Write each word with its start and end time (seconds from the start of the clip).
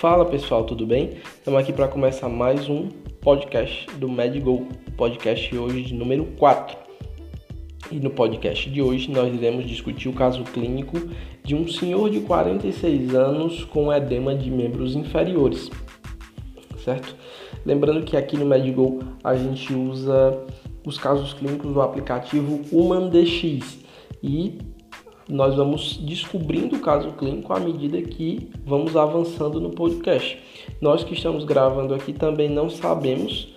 Fala 0.00 0.24
pessoal, 0.24 0.62
tudo 0.62 0.86
bem? 0.86 1.14
Estamos 1.38 1.58
aqui 1.58 1.72
para 1.72 1.88
começar 1.88 2.28
mais 2.28 2.68
um 2.68 2.86
podcast 3.20 3.84
do 3.96 4.08
MedGo, 4.08 4.68
podcast 4.96 5.56
hoje 5.56 5.82
de 5.82 5.94
número 5.94 6.24
4. 6.38 6.78
E 7.90 7.96
no 7.96 8.08
podcast 8.08 8.70
de 8.70 8.80
hoje 8.80 9.10
nós 9.10 9.34
iremos 9.34 9.66
discutir 9.66 10.08
o 10.08 10.12
caso 10.12 10.44
clínico 10.44 10.96
de 11.42 11.56
um 11.56 11.66
senhor 11.66 12.10
de 12.10 12.20
46 12.20 13.12
anos 13.12 13.64
com 13.64 13.92
edema 13.92 14.36
de 14.36 14.52
membros 14.52 14.94
inferiores, 14.94 15.68
certo? 16.84 17.16
Lembrando 17.66 18.04
que 18.04 18.16
aqui 18.16 18.36
no 18.36 18.46
MedGo 18.46 19.00
a 19.24 19.34
gente 19.34 19.74
usa 19.74 20.46
os 20.86 20.96
casos 20.96 21.34
clínicos 21.34 21.74
do 21.74 21.82
aplicativo 21.82 22.60
HumanDX 22.70 23.80
e 24.22 24.58
nós 25.28 25.54
vamos 25.54 25.98
descobrindo 25.98 26.76
o 26.76 26.80
caso 26.80 27.12
clínico 27.12 27.52
à 27.52 27.60
medida 27.60 28.00
que 28.00 28.48
vamos 28.64 28.96
avançando 28.96 29.60
no 29.60 29.70
podcast. 29.70 30.38
Nós 30.80 31.04
que 31.04 31.14
estamos 31.14 31.44
gravando 31.44 31.94
aqui 31.94 32.12
também 32.12 32.48
não 32.48 32.70
sabemos 32.70 33.54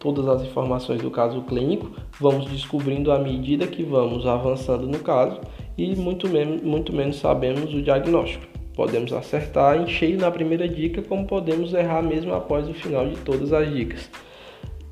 todas 0.00 0.26
as 0.26 0.42
informações 0.42 1.00
do 1.00 1.10
caso 1.10 1.40
clínico, 1.42 1.92
vamos 2.18 2.46
descobrindo 2.46 3.12
à 3.12 3.18
medida 3.20 3.68
que 3.68 3.84
vamos 3.84 4.26
avançando 4.26 4.88
no 4.88 4.98
caso 4.98 5.40
e 5.78 5.94
muito 5.94 6.26
muito 6.64 6.92
menos 6.92 7.16
sabemos 7.16 7.72
o 7.72 7.80
diagnóstico. 7.80 8.44
Podemos 8.74 9.12
acertar 9.12 9.80
em 9.80 9.86
cheio 9.86 10.18
na 10.18 10.30
primeira 10.30 10.66
dica, 10.66 11.02
como 11.02 11.26
podemos 11.26 11.72
errar 11.74 12.02
mesmo 12.02 12.34
após 12.34 12.68
o 12.68 12.74
final 12.74 13.06
de 13.06 13.16
todas 13.18 13.52
as 13.52 13.72
dicas. 13.72 14.10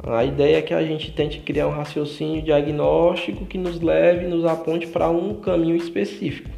A 0.03 0.25
ideia 0.25 0.57
é 0.57 0.63
que 0.63 0.73
a 0.73 0.83
gente 0.83 1.13
tente 1.13 1.41
criar 1.41 1.67
um 1.67 1.73
raciocínio 1.73 2.41
diagnóstico 2.41 3.45
que 3.45 3.59
nos 3.59 3.81
leve, 3.81 4.27
nos 4.27 4.45
aponte 4.47 4.87
para 4.87 5.11
um 5.11 5.35
caminho 5.35 5.77
específico. 5.77 6.49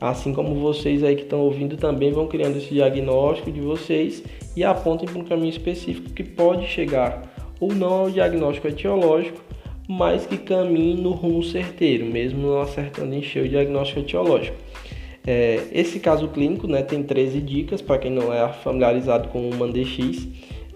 Assim 0.00 0.32
como 0.32 0.54
vocês 0.54 1.02
aí 1.02 1.16
que 1.16 1.22
estão 1.22 1.40
ouvindo 1.40 1.76
também 1.76 2.12
vão 2.12 2.26
criando 2.26 2.56
esse 2.56 2.72
diagnóstico 2.72 3.50
de 3.50 3.60
vocês 3.60 4.22
e 4.56 4.64
apontem 4.64 5.08
para 5.08 5.18
um 5.18 5.24
caminho 5.24 5.50
específico 5.50 6.10
que 6.10 6.22
pode 6.22 6.66
chegar 6.68 7.22
ou 7.60 7.74
não 7.74 7.92
ao 7.92 8.10
diagnóstico 8.10 8.68
etiológico, 8.68 9.42
mas 9.88 10.24
que 10.24 10.38
caminhe 10.38 10.94
no 10.94 11.10
rumo 11.10 11.42
certeiro, 11.42 12.06
mesmo 12.06 12.40
não 12.40 12.60
acertando 12.62 13.14
em 13.14 13.20
cheio 13.20 13.44
o 13.44 13.48
diagnóstico 13.48 14.00
etiológico. 14.00 14.56
É, 15.26 15.66
esse 15.72 16.00
caso 16.00 16.28
clínico 16.28 16.66
né, 16.66 16.82
tem 16.82 17.02
13 17.02 17.40
dicas 17.40 17.82
para 17.82 17.98
quem 17.98 18.10
não 18.10 18.32
é 18.32 18.48
familiarizado 18.48 19.28
com 19.28 19.50
o 19.50 19.54
ManDX. 19.54 20.28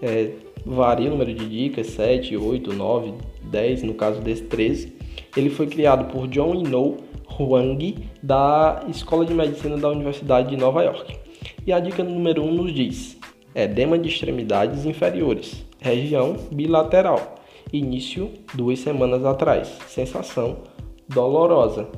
É, 0.03 0.31
varia 0.65 1.09
o 1.09 1.11
número 1.11 1.35
de 1.35 1.49
dicas, 1.49 1.89
7, 1.89 2.37
8, 2.37 2.73
9, 2.73 3.15
10, 3.43 3.83
no 3.83 3.95
caso 3.95 4.21
desse 4.21 4.45
13. 4.45 4.93
Ele 5.37 5.51
foi 5.51 5.67
criado 5.67 6.11
por 6.13 6.27
John 6.29 6.55
Ino 6.55 6.97
Huang, 7.39 7.97
da 8.23 8.85
Escola 8.89 9.25
de 9.25 9.35
Medicina 9.35 9.77
da 9.77 9.89
Universidade 9.89 10.51
de 10.51 10.57
Nova 10.57 10.83
York. 10.83 11.17
E 11.67 11.73
a 11.73 11.81
dica 11.81 12.05
número 12.05 12.43
1 12.43 12.55
nos 12.55 12.73
diz: 12.73 13.19
edema 13.55 13.99
de 13.99 14.09
extremidades 14.09 14.85
inferiores, 14.85 15.65
região 15.81 16.37
bilateral, 16.53 17.37
início 17.73 18.31
duas 18.55 18.79
semanas 18.79 19.25
atrás, 19.25 19.69
sensação 19.89 20.59
dolorosa. 21.09 21.89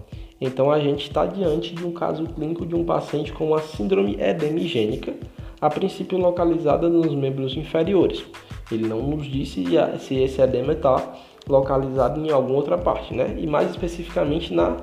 Então 0.41 0.71
a 0.71 0.79
gente 0.79 1.07
está 1.07 1.25
diante 1.25 1.75
de 1.75 1.85
um 1.85 1.93
caso 1.93 2.25
clínico 2.27 2.67
de 2.67 2.75
um 2.75 2.85
paciente 2.85 3.33
com 3.33 3.49
uma 3.49 3.61
síndrome 3.61 4.17
edemigênica, 4.21 5.15
a 5.61 5.71
princípio 5.71 6.19
localizada 6.19 6.89
nos 6.89 7.15
membros 7.15 7.57
inferiores. 7.57 8.25
Ele 8.71 8.87
não 8.87 9.01
nos 9.03 9.27
disse 9.27 9.65
se 9.99 10.15
esse 10.17 10.41
edema 10.41 10.73
está 10.73 11.15
localizado 11.49 12.25
em 12.25 12.31
alguma 12.31 12.57
outra 12.57 12.77
parte, 12.77 13.15
né? 13.15 13.37
E 13.39 13.47
mais 13.47 13.71
especificamente 13.71 14.53
na 14.53 14.77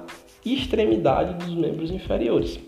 extremidade 0.45 1.33
dos 1.45 1.53
membros 1.55 1.91
inferiores. 1.91 2.59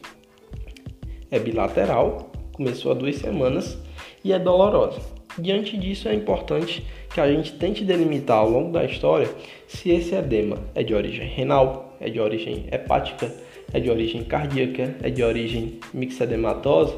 É 1.31 1.39
bilateral, 1.39 2.31
começou 2.53 2.91
há 2.91 2.95
duas 2.95 3.15
semanas 3.15 3.77
e 4.23 4.33
é 4.33 4.39
dolorosa. 4.39 4.99
Diante 5.37 5.77
disso, 5.77 6.07
é 6.07 6.13
importante 6.13 6.85
que 7.13 7.19
a 7.19 7.29
gente 7.29 7.53
tente 7.53 7.83
delimitar 7.83 8.37
ao 8.37 8.49
longo 8.49 8.71
da 8.71 8.85
história 8.85 9.29
se 9.67 9.89
esse 9.89 10.15
edema 10.15 10.57
é 10.73 10.81
de 10.81 10.93
origem 10.93 11.27
renal, 11.27 11.97
é 11.99 12.09
de 12.09 12.19
origem 12.19 12.67
hepática, 12.71 13.33
é 13.73 13.79
de 13.79 13.89
origem 13.89 14.23
cardíaca, 14.23 14.95
é 15.03 15.09
de 15.09 15.23
origem 15.23 15.79
mixedematosa, 15.93 16.95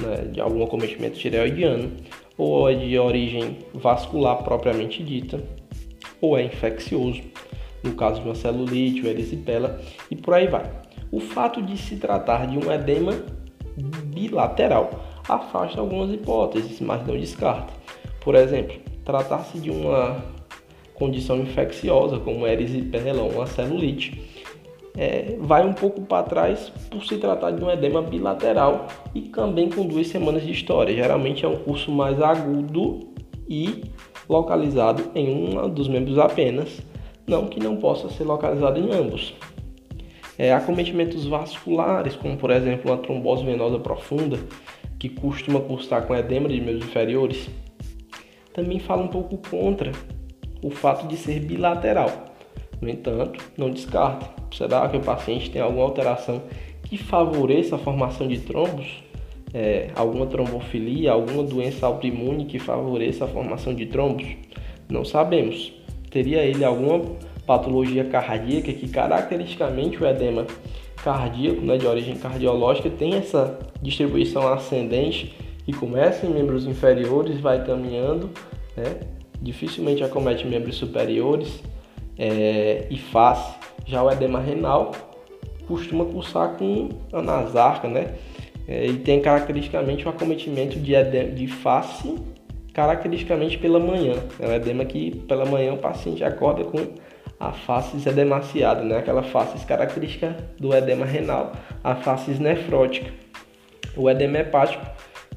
né, 0.00 0.28
de 0.32 0.40
algum 0.40 0.64
acometimento 0.64 1.18
tireoidiano, 1.18 1.92
ou 2.40 2.70
é 2.70 2.74
de 2.74 2.98
origem 2.98 3.58
vascular 3.74 4.42
propriamente 4.42 5.02
dita, 5.02 5.44
ou 6.22 6.38
é 6.38 6.42
infeccioso, 6.42 7.20
no 7.82 7.92
caso 7.92 8.22
de 8.22 8.28
uma 8.28 8.34
celulite, 8.34 9.02
ou 9.02 9.10
erisipela, 9.10 9.78
e 10.10 10.16
por 10.16 10.32
aí 10.32 10.46
vai. 10.46 10.64
O 11.12 11.20
fato 11.20 11.60
de 11.60 11.76
se 11.76 11.96
tratar 11.96 12.46
de 12.46 12.56
um 12.56 12.72
edema 12.72 13.12
bilateral 14.06 14.90
afasta 15.28 15.82
algumas 15.82 16.10
hipóteses, 16.10 16.80
mas 16.80 17.06
não 17.06 17.14
descarta. 17.18 17.74
Por 18.22 18.34
exemplo, 18.34 18.74
tratar-se 19.04 19.58
de 19.58 19.70
uma 19.70 20.24
condição 20.94 21.36
infecciosa, 21.36 22.18
como 22.20 22.46
erisipela 22.46 23.22
ou 23.22 23.32
uma 23.32 23.46
celulite, 23.46 24.39
é, 25.00 25.34
vai 25.40 25.66
um 25.66 25.72
pouco 25.72 26.02
para 26.02 26.22
trás 26.24 26.70
por 26.90 27.02
se 27.02 27.16
tratar 27.16 27.52
de 27.52 27.64
um 27.64 27.70
edema 27.70 28.02
bilateral 28.02 28.86
e 29.14 29.22
também 29.22 29.70
com 29.70 29.86
duas 29.86 30.08
semanas 30.08 30.42
de 30.42 30.52
história. 30.52 30.94
Geralmente 30.94 31.42
é 31.42 31.48
um 31.48 31.56
curso 31.56 31.90
mais 31.90 32.20
agudo 32.20 33.00
e 33.48 33.84
localizado 34.28 35.10
em 35.14 35.56
um 35.56 35.70
dos 35.70 35.88
membros 35.88 36.18
apenas, 36.18 36.82
não 37.26 37.46
que 37.46 37.58
não 37.58 37.76
possa 37.76 38.10
ser 38.10 38.24
localizado 38.24 38.78
em 38.78 38.92
ambos. 38.92 39.32
É, 40.36 40.52
acometimentos 40.52 41.24
vasculares, 41.24 42.14
como 42.14 42.36
por 42.36 42.50
exemplo 42.50 42.92
uma 42.92 42.98
trombose 42.98 43.42
venosa 43.42 43.78
profunda, 43.78 44.38
que 44.98 45.08
costuma 45.08 45.60
cursar 45.60 46.06
com 46.06 46.14
edema 46.14 46.46
de 46.46 46.60
membros 46.60 46.84
inferiores, 46.84 47.48
também 48.52 48.78
fala 48.78 49.02
um 49.02 49.08
pouco 49.08 49.38
contra 49.48 49.92
o 50.62 50.68
fato 50.68 51.08
de 51.08 51.16
ser 51.16 51.40
bilateral. 51.40 52.29
No 52.80 52.88
entanto, 52.88 53.44
não 53.56 53.70
descarta. 53.70 54.28
Será 54.52 54.88
que 54.88 54.96
o 54.96 55.00
paciente 55.00 55.50
tem 55.50 55.60
alguma 55.60 55.84
alteração 55.84 56.42
que 56.84 56.96
favoreça 56.96 57.76
a 57.76 57.78
formação 57.78 58.26
de 58.26 58.38
trombos? 58.38 59.02
É, 59.52 59.90
alguma 59.96 60.26
trombofilia, 60.26 61.12
alguma 61.12 61.42
doença 61.42 61.86
autoimune 61.86 62.46
que 62.46 62.58
favoreça 62.58 63.24
a 63.24 63.28
formação 63.28 63.74
de 63.74 63.86
trombos? 63.86 64.26
Não 64.88 65.04
sabemos. 65.04 65.72
Teria 66.10 66.42
ele 66.42 66.64
alguma 66.64 67.00
patologia 67.46 68.04
cardíaca 68.04 68.72
que 68.72 68.88
caracteristicamente 68.88 70.02
o 70.02 70.06
edema 70.06 70.46
cardíaco, 71.02 71.60
né, 71.60 71.76
de 71.76 71.86
origem 71.86 72.16
cardiológica, 72.16 72.88
tem 72.90 73.14
essa 73.14 73.58
distribuição 73.82 74.46
ascendente 74.52 75.34
e 75.66 75.72
começa 75.72 76.26
em 76.26 76.30
membros 76.30 76.66
inferiores, 76.66 77.40
vai 77.40 77.64
caminhando, 77.64 78.30
né, 78.76 79.00
dificilmente 79.40 80.04
acomete 80.04 80.46
membros 80.46 80.76
superiores 80.76 81.62
é, 82.20 82.86
e 82.90 82.98
face. 82.98 83.54
Já 83.86 84.02
o 84.02 84.10
edema 84.10 84.38
renal 84.38 84.92
costuma 85.66 86.04
cursar 86.04 86.50
com 86.58 86.90
anasarca, 87.10 87.88
né? 87.88 88.14
É, 88.68 88.86
e 88.86 88.98
tem 88.98 89.22
caracteristicamente 89.22 90.06
o 90.06 90.10
acometimento 90.10 90.78
de, 90.78 90.94
edema, 90.94 91.30
de 91.30 91.46
face, 91.46 92.14
caracteristicamente 92.74 93.56
pela 93.56 93.80
manhã. 93.80 94.14
É 94.38 94.46
um 94.46 94.52
edema 94.52 94.84
que 94.84 95.16
pela 95.26 95.46
manhã 95.46 95.72
o 95.72 95.78
paciente 95.78 96.22
acorda 96.22 96.62
com 96.62 96.78
a 97.38 97.52
face 97.52 97.96
edemaciada, 98.06 98.82
né? 98.82 98.98
Aquela 98.98 99.22
face 99.22 99.64
característica 99.64 100.36
do 100.58 100.74
edema 100.74 101.06
renal, 101.06 101.52
a 101.82 101.94
face 101.94 102.32
nefrótica. 102.32 103.10
O 103.96 104.10
edema 104.10 104.38
hepático 104.38 104.84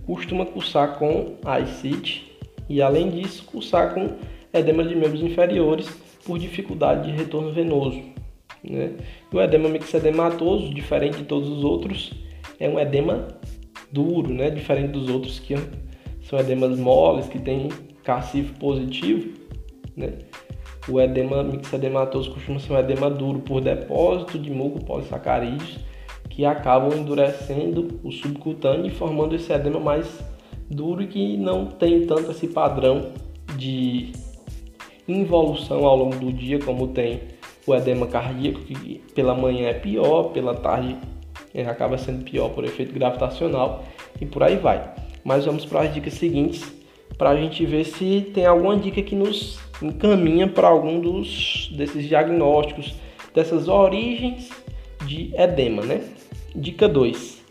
costuma 0.06 0.46
cursar 0.46 1.00
com 1.00 1.36
ascite 1.46 2.38
e 2.68 2.82
além 2.82 3.10
disso 3.10 3.46
cursar 3.46 3.94
com 3.94 4.10
edema 4.54 4.84
de 4.84 4.96
membros 4.96 5.22
inferiores 5.22 5.88
por 6.26 6.40
dificuldade 6.40 7.12
de 7.12 7.18
retorno 7.18 7.52
venoso. 7.52 8.02
Né? 8.64 8.94
O 9.32 9.42
edema 9.42 9.68
mixedematoso, 9.70 10.74
diferente 10.74 11.18
de 11.18 11.24
todos 11.26 11.50
os 11.50 11.64
outros, 11.64 12.14
é 12.60 12.70
um 12.70 12.80
edema 12.80 13.28
duro, 13.92 14.34
né? 14.34 14.50
diferente 14.50 14.92
dos 14.92 15.10
outros 15.10 15.40
que 15.40 15.56
são 16.22 16.40
edemas 16.40 16.78
moles, 16.80 17.28
que 17.28 17.40
tem 17.40 17.70
cacifo 18.04 18.54
positivo. 18.60 19.34
Né? 19.96 20.14
O 20.88 21.00
edema 21.00 21.44
mixedematoso 21.44 22.32
costuma 22.32 22.60
ser 22.60 22.74
um 22.74 22.80
edema 22.80 23.10
duro 23.10 23.40
por 23.40 23.62
depósito 23.62 24.40
de 24.40 24.50
muco 24.50 24.84
polissacarídeos 24.84 25.80
que 26.30 26.46
acabam 26.46 26.98
endurecendo 26.98 28.00
o 28.04 28.12
subcutâneo 28.12 28.88
e 28.88 28.90
formando 28.90 29.36
esse 29.36 29.54
edema 29.54 29.80
mais 29.80 30.24
duro 30.70 31.04
e 31.04 31.08
que 31.08 31.38
não 31.38 31.68
tem 31.68 32.08
tanto 32.08 32.32
esse 32.32 32.48
padrão 32.48 33.12
de 33.56 34.12
involução 35.08 35.86
ao 35.86 35.96
longo 35.96 36.16
do 36.18 36.32
dia, 36.32 36.60
como 36.60 36.88
tem 36.90 37.22
o 37.66 37.74
edema 37.76 38.08
cardíaco, 38.08 38.60
que 38.62 39.02
pela 39.14 39.34
manhã 39.34 39.70
é 39.70 39.74
pior, 39.74 40.32
pela 40.32 40.56
tarde 40.56 40.98
é, 41.54 41.66
acaba 41.66 41.98
sendo 41.98 42.24
pior 42.24 42.50
por 42.50 42.64
efeito 42.64 42.94
gravitacional 42.94 43.84
e 44.20 44.26
por 44.26 44.44
aí 44.44 44.58
vai. 44.58 44.94
Mas 45.24 45.46
vamos 45.46 45.66
para 45.66 45.82
as 45.82 45.94
dicas 45.94 46.14
seguintes 46.14 46.74
para 47.18 47.30
a 47.30 47.36
gente 47.36 47.66
ver 47.66 47.86
se 47.86 48.32
tem 48.34 48.46
alguma 48.46 48.76
dica 48.76 49.02
que 49.02 49.16
nos 49.16 49.60
encaminha 49.82 50.48
para 50.48 50.68
algum 50.68 51.00
dos 51.00 51.72
desses 51.76 52.08
diagnósticos, 52.08 52.96
dessas 53.34 53.68
origens 53.68 54.50
de 55.06 55.32
edema, 55.36 55.84
né? 55.84 56.02
Dica 56.56 56.88
2. 56.88 57.44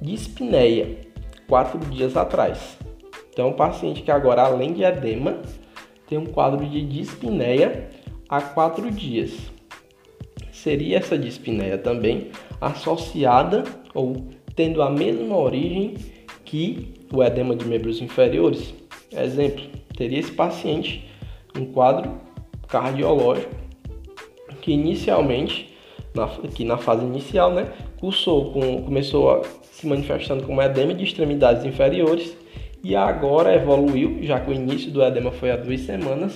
Dispneia. 0.00 1.08
quatro 1.48 1.78
dias 1.90 2.16
atrás. 2.16 2.78
Então, 3.32 3.50
o 3.50 3.54
paciente 3.54 4.02
que 4.02 4.10
agora, 4.10 4.42
além 4.42 4.72
de 4.72 4.82
edema, 4.82 5.40
tem 6.08 6.16
um 6.16 6.26
quadro 6.26 6.66
de 6.66 6.82
dispneia 6.82 7.90
há 8.28 8.40
quatro 8.40 8.90
dias. 8.90 9.32
Seria 10.50 10.96
essa 10.96 11.16
dispneia 11.16 11.78
também 11.78 12.30
associada 12.60 13.64
ou 13.94 14.26
tendo 14.56 14.82
a 14.82 14.90
mesma 14.90 15.36
origem 15.36 15.94
que 16.44 16.94
o 17.12 17.22
edema 17.22 17.54
de 17.54 17.64
membros 17.66 18.00
inferiores? 18.00 18.74
Exemplo, 19.12 19.64
teria 19.96 20.18
esse 20.18 20.32
paciente 20.32 21.06
um 21.56 21.66
quadro 21.66 22.20
cardiológico 22.66 23.54
que 24.62 24.72
inicialmente, 24.72 25.74
na, 26.14 26.26
que 26.26 26.64
na 26.64 26.78
fase 26.78 27.04
inicial, 27.04 27.52
né, 27.52 27.72
cursou 28.00 28.52
com, 28.52 28.82
começou 28.82 29.30
a 29.30 29.42
se 29.62 29.86
manifestando 29.86 30.44
como 30.44 30.60
edema 30.60 30.92
de 30.92 31.04
extremidades 31.04 31.64
inferiores 31.64 32.36
e 32.82 32.94
agora 32.94 33.54
evoluiu, 33.54 34.22
já 34.22 34.40
que 34.40 34.50
o 34.50 34.54
início 34.54 34.90
do 34.90 35.02
edema 35.02 35.30
foi 35.32 35.50
há 35.50 35.56
duas 35.56 35.80
semanas, 35.80 36.34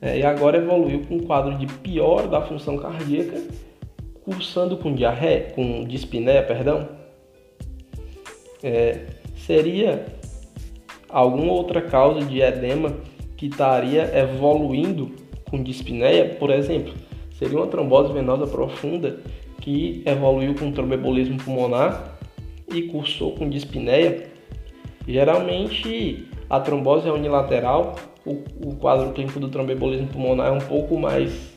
é, 0.00 0.18
e 0.18 0.22
agora 0.24 0.58
evoluiu 0.58 1.02
com 1.06 1.16
um 1.16 1.20
quadro 1.20 1.56
de 1.56 1.66
pior 1.66 2.26
da 2.26 2.40
função 2.42 2.76
cardíaca, 2.76 3.40
cursando 4.24 4.76
com 4.76 4.94
diarreia, 4.94 5.52
com 5.54 5.84
dispneia, 5.84 6.42
perdão. 6.42 6.88
É, 8.62 9.06
seria 9.36 10.06
alguma 11.08 11.52
outra 11.52 11.82
causa 11.82 12.24
de 12.24 12.40
edema 12.40 12.94
que 13.36 13.46
estaria 13.46 14.10
evoluindo 14.16 15.10
com 15.50 15.62
dispneia, 15.62 16.36
por 16.36 16.50
exemplo, 16.50 16.94
seria 17.38 17.58
uma 17.58 17.66
trombose 17.66 18.12
venosa 18.12 18.46
profunda 18.46 19.18
que 19.60 20.02
evoluiu 20.06 20.54
com 20.54 20.72
tromboembolismo 20.72 21.38
pulmonar 21.42 22.16
e 22.72 22.82
cursou 22.82 23.32
com 23.32 23.48
dispneia. 23.48 24.31
Geralmente 25.06 26.28
a 26.48 26.60
trombose 26.60 27.08
é 27.08 27.12
unilateral, 27.12 27.96
o, 28.24 28.42
o 28.64 28.76
quadro 28.76 29.12
clínico 29.12 29.40
do 29.40 29.48
tromboembolismo 29.48 30.06
pulmonar 30.08 30.48
é 30.48 30.50
um 30.52 30.60
pouco 30.60 30.98
mais 30.98 31.52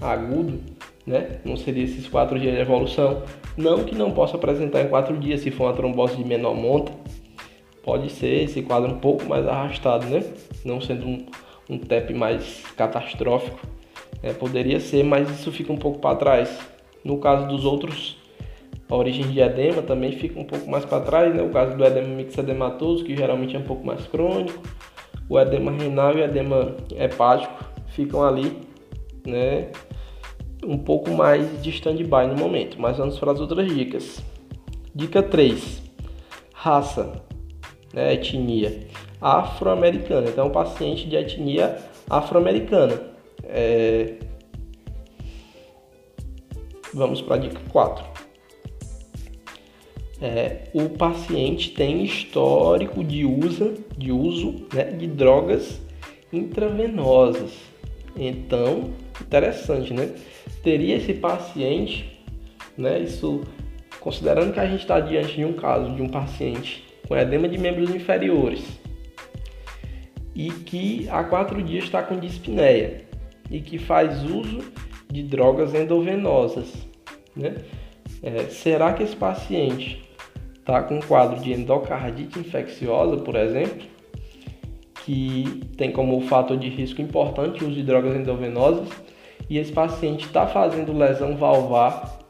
agudo, 0.00 0.60
né? 1.06 1.40
Não 1.44 1.56
seria 1.56 1.84
esses 1.84 2.08
quatro 2.08 2.38
dias 2.38 2.54
de 2.54 2.60
evolução. 2.60 3.22
Não 3.56 3.84
que 3.84 3.94
não 3.94 4.10
possa 4.10 4.36
apresentar 4.36 4.82
em 4.82 4.88
quatro 4.88 5.16
dias 5.18 5.40
se 5.40 5.50
for 5.50 5.64
uma 5.64 5.72
trombose 5.72 6.16
de 6.16 6.24
menor 6.24 6.54
monta. 6.54 6.92
Pode 7.82 8.10
ser 8.10 8.44
esse 8.44 8.62
quadro 8.62 8.92
um 8.92 8.98
pouco 8.98 9.24
mais 9.24 9.46
arrastado, 9.46 10.06
né? 10.06 10.22
Não 10.64 10.80
sendo 10.80 11.06
um, 11.06 11.26
um 11.68 11.78
TEP 11.78 12.12
mais 12.12 12.62
catastrófico. 12.76 13.58
É, 14.22 14.32
poderia 14.32 14.78
ser, 14.80 15.02
mas 15.02 15.30
isso 15.30 15.50
fica 15.50 15.72
um 15.72 15.78
pouco 15.78 15.98
para 15.98 16.16
trás. 16.16 16.58
No 17.02 17.18
caso 17.18 17.48
dos 17.48 17.64
outros, 17.64 18.18
a 18.90 18.96
origem 18.96 19.28
de 19.28 19.40
edema 19.40 19.82
também 19.82 20.12
fica 20.12 20.38
um 20.38 20.44
pouco 20.44 20.68
mais 20.68 20.84
para 20.84 21.00
trás, 21.00 21.32
né? 21.32 21.40
O 21.42 21.50
caso 21.50 21.76
do 21.76 21.84
edema 21.84 22.08
mixedematoso, 22.08 23.04
que 23.04 23.16
geralmente 23.16 23.54
é 23.54 23.58
um 23.58 23.64
pouco 23.64 23.86
mais 23.86 24.04
crônico. 24.08 24.60
O 25.28 25.38
edema 25.38 25.70
renal 25.70 26.12
e 26.18 26.20
o 26.20 26.24
edema 26.24 26.74
hepático 26.96 27.64
ficam 27.86 28.24
ali, 28.24 28.58
né? 29.24 29.70
Um 30.64 30.76
pouco 30.76 31.08
mais 31.10 31.62
de 31.62 31.70
stand-by 31.70 32.26
no 32.26 32.36
momento. 32.36 32.80
Mas 32.80 32.98
vamos 32.98 33.16
para 33.16 33.30
as 33.30 33.40
outras 33.40 33.72
dicas. 33.72 34.20
Dica 34.92 35.22
3. 35.22 35.82
Raça, 36.52 37.22
né? 37.94 38.12
etnia 38.14 38.88
afro-americana. 39.20 40.28
Então, 40.28 40.48
um 40.48 40.50
paciente 40.50 41.08
de 41.08 41.14
etnia 41.14 41.78
afro-americana. 42.08 43.00
É... 43.44 44.16
Vamos 46.92 47.22
para 47.22 47.36
a 47.36 47.38
dica 47.38 47.60
4. 47.70 48.29
É, 50.20 50.68
o 50.74 50.88
paciente 50.90 51.70
tem 51.70 52.04
histórico 52.04 53.02
de 53.02 53.24
uso, 53.24 53.74
de, 53.96 54.12
uso 54.12 54.66
né, 54.72 54.84
de 54.84 55.06
drogas 55.06 55.80
intravenosas. 56.32 57.52
Então, 58.16 58.90
interessante, 59.20 59.94
né? 59.94 60.14
Teria 60.62 60.96
esse 60.96 61.14
paciente, 61.14 62.20
né? 62.76 62.98
Isso, 63.00 63.42
considerando 63.98 64.52
que 64.52 64.60
a 64.60 64.66
gente 64.66 64.80
está 64.80 65.00
diante 65.00 65.36
de 65.36 65.44
um 65.44 65.54
caso 65.54 65.94
de 65.94 66.02
um 66.02 66.08
paciente 66.08 66.84
com 67.08 67.16
edema 67.16 67.48
de 67.48 67.56
membros 67.56 67.94
inferiores 67.94 68.62
e 70.34 70.50
que 70.50 71.08
há 71.10 71.24
quatro 71.24 71.62
dias 71.62 71.84
está 71.84 72.02
com 72.02 72.18
dispneia 72.18 73.04
e 73.50 73.60
que 73.60 73.78
faz 73.78 74.22
uso 74.24 74.60
de 75.10 75.22
drogas 75.22 75.74
endovenosas. 75.74 76.72
Né? 77.34 77.56
É, 78.22 78.44
será 78.44 78.92
que 78.92 79.02
esse 79.02 79.16
paciente 79.16 80.08
está 80.60 80.82
com 80.82 80.96
um 80.96 81.00
quadro 81.00 81.40
de 81.40 81.52
endocardite 81.52 82.38
infecciosa, 82.38 83.16
por 83.18 83.34
exemplo, 83.34 83.86
que 85.04 85.62
tem 85.76 85.90
como 85.90 86.20
fator 86.22 86.56
de 86.56 86.68
risco 86.68 87.02
importante 87.02 87.64
o 87.64 87.66
uso 87.66 87.76
de 87.76 87.82
drogas 87.82 88.14
endovenosas, 88.16 88.88
e 89.48 89.58
esse 89.58 89.72
paciente 89.72 90.26
está 90.26 90.46
fazendo 90.46 90.96
lesão 90.96 91.36
valvar 91.36 92.20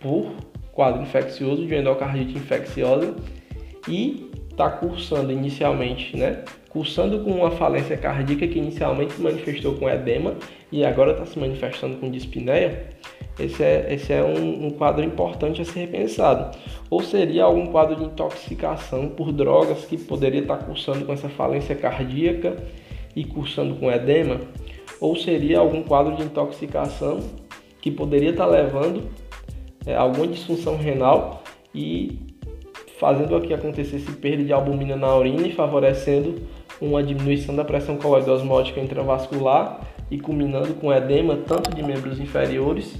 por 0.00 0.32
quadro 0.72 1.02
infeccioso 1.02 1.66
de 1.66 1.74
endocardite 1.74 2.36
infecciosa 2.36 3.14
e 3.88 4.30
está 4.50 4.70
cursando 4.70 5.32
inicialmente, 5.32 6.16
né? 6.16 6.44
Cursando 6.68 7.20
com 7.20 7.30
uma 7.30 7.50
falência 7.50 7.96
cardíaca 7.96 8.46
que 8.46 8.58
inicialmente 8.58 9.14
se 9.14 9.22
manifestou 9.22 9.74
com 9.76 9.88
edema 9.88 10.34
e 10.70 10.84
agora 10.84 11.12
está 11.12 11.24
se 11.24 11.38
manifestando 11.38 11.96
com 11.96 12.10
dispneia, 12.10 12.88
esse 13.38 13.62
é, 13.62 13.92
esse 13.92 14.12
é 14.12 14.22
um, 14.22 14.66
um, 14.66 14.70
quadro 14.70 15.04
importante 15.04 15.60
a 15.60 15.64
ser 15.64 15.80
repensado. 15.80 16.56
Ou 16.88 17.02
seria 17.02 17.44
algum 17.44 17.66
quadro 17.66 17.96
de 17.96 18.04
intoxicação 18.04 19.08
por 19.08 19.32
drogas 19.32 19.84
que 19.84 19.96
poderia 19.96 20.40
estar 20.40 20.58
cursando 20.58 21.04
com 21.04 21.12
essa 21.12 21.28
falência 21.28 21.74
cardíaca 21.74 22.56
e 23.14 23.24
cursando 23.24 23.74
com 23.74 23.90
edema? 23.90 24.40
Ou 25.00 25.16
seria 25.16 25.58
algum 25.58 25.82
quadro 25.82 26.14
de 26.14 26.22
intoxicação 26.22 27.20
que 27.80 27.90
poderia 27.90 28.30
estar 28.30 28.46
levando 28.46 29.02
é, 29.84 29.96
alguma 29.96 30.28
disfunção 30.28 30.76
renal 30.76 31.42
e 31.74 32.20
fazendo 32.98 33.34
aqui 33.34 33.52
acontecer 33.52 33.96
esse 33.96 34.12
perda 34.12 34.44
de 34.44 34.52
albumina 34.52 34.94
na 34.94 35.14
urina 35.16 35.46
e 35.46 35.52
favorecendo 35.52 36.40
uma 36.80 37.02
diminuição 37.02 37.54
da 37.54 37.64
pressão 37.64 37.96
coloidosmótica 37.96 38.80
intravascular 38.80 39.80
e 40.10 40.18
culminando 40.18 40.74
com 40.74 40.92
edema 40.92 41.36
tanto 41.36 41.74
de 41.74 41.82
membros 41.82 42.20
inferiores 42.20 42.94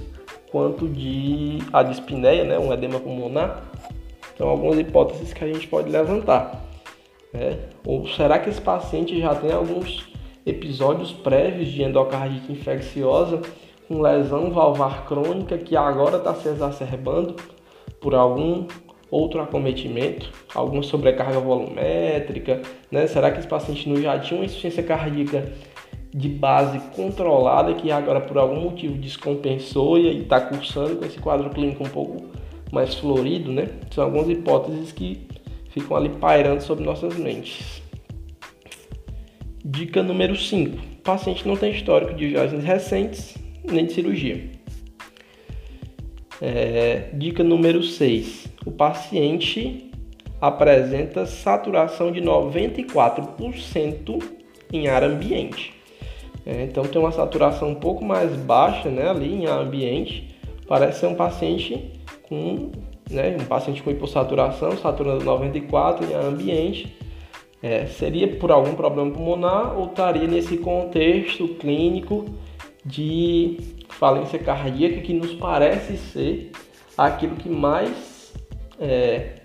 quanto 0.51 0.87
de 0.87 1.59
a 1.71 1.83
dispneia, 1.83 2.43
né, 2.43 2.57
um 2.57 2.73
edema 2.73 2.99
pulmonar. 2.99 3.63
Então, 4.33 4.49
algumas 4.49 4.77
hipóteses 4.77 5.33
que 5.33 5.43
a 5.43 5.47
gente 5.47 5.67
pode 5.67 5.89
levantar. 5.89 6.61
Né? 7.33 7.59
Ou 7.85 8.07
será 8.07 8.39
que 8.39 8.49
esse 8.49 8.61
paciente 8.61 9.19
já 9.19 9.33
tem 9.35 9.51
alguns 9.51 10.11
episódios 10.45 11.11
prévios 11.11 11.69
de 11.69 11.83
endocardite 11.83 12.51
infecciosa 12.51 13.41
com 13.87 14.01
lesão 14.01 14.51
valvar 14.51 15.05
crônica 15.05 15.57
que 15.57 15.75
agora 15.75 16.17
está 16.17 16.33
se 16.35 16.47
exacerbando 16.47 17.35
por 17.99 18.13
algum 18.13 18.67
outro 19.09 19.41
acometimento, 19.41 20.29
alguma 20.53 20.83
sobrecarga 20.83 21.39
volumétrica, 21.39 22.61
né? 22.91 23.07
Será 23.07 23.31
que 23.31 23.39
esse 23.39 23.47
paciente 23.47 23.87
não 23.87 24.01
já 24.01 24.19
tinha 24.19 24.39
uma 24.39 24.45
insuficiência 24.45 24.83
cardíaca 24.83 25.53
de 26.15 26.29
base 26.29 26.79
controlada 26.95 27.73
que 27.73 27.91
agora 27.91 28.21
por 28.21 28.37
algum 28.37 28.61
motivo 28.61 28.95
descompensou 28.95 29.97
e 29.97 30.21
está 30.21 30.39
cursando 30.39 30.95
com 30.95 31.03
esse 31.03 31.19
quadro 31.19 31.49
clínico 31.49 31.83
um 31.83 31.89
pouco 31.89 32.23
mais 32.71 32.95
florido, 32.95 33.51
né? 33.51 33.67
São 33.91 34.05
algumas 34.05 34.29
hipóteses 34.29 34.93
que 34.93 35.27
ficam 35.71 35.97
ali 35.97 36.07
pairando 36.07 36.63
sobre 36.63 36.85
nossas 36.85 37.17
mentes. 37.17 37.81
Dica 39.63 40.01
número 40.01 40.37
5. 40.37 40.77
O 40.77 41.01
paciente 41.01 41.45
não 41.45 41.57
tem 41.57 41.73
histórico 41.73 42.13
de 42.13 42.29
viagens 42.29 42.63
recentes 42.63 43.37
nem 43.69 43.85
de 43.85 43.91
cirurgia. 43.91 44.51
É, 46.41 47.09
dica 47.13 47.43
número 47.43 47.83
6 47.83 48.47
o 48.65 48.71
paciente 48.71 49.91
apresenta 50.39 51.25
saturação 51.25 52.09
de 52.11 52.21
94% 52.21 54.23
em 54.71 54.87
ar 54.87 55.03
ambiente. 55.03 55.74
É, 56.45 56.63
então 56.63 56.83
tem 56.83 57.01
uma 57.01 57.11
saturação 57.11 57.69
um 57.69 57.75
pouco 57.75 58.05
mais 58.05 58.31
baixa 58.35 58.89
né, 58.89 59.09
ali 59.09 59.33
em 59.33 59.45
ambiente. 59.47 60.35
Parece 60.67 60.99
ser 60.99 61.07
um 61.07 61.15
paciente 61.15 61.91
com 62.23 62.71
né, 63.09 63.35
um 63.39 63.45
paciente 63.45 63.81
com 63.81 63.89
hipossaturação, 63.89 64.77
saturando 64.77 65.23
94 65.23 66.05
em 66.05 66.13
ambiente. 66.13 66.95
É, 67.61 67.87
seria 67.87 68.27
por 68.27 68.51
algum 68.51 68.75
problema 68.75 69.11
pulmonar 69.11 69.77
ou 69.77 69.87
estaria 69.87 70.27
nesse 70.27 70.57
contexto 70.57 71.47
clínico 71.55 72.25
de 72.85 73.57
falência 73.89 74.37
cardíaca 74.37 75.01
que 75.01 75.13
nos 75.13 75.33
parece 75.33 75.97
ser 75.97 76.51
aquilo 76.95 77.35
que 77.35 77.49
mais 77.49 78.33
é, 78.79 79.41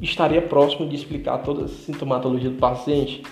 estaria 0.00 0.42
próximo 0.42 0.88
de 0.88 0.94
explicar 0.94 1.38
toda 1.38 1.64
a 1.64 1.68
sintomatologia 1.68 2.50
do 2.50 2.58
paciente. 2.58 3.22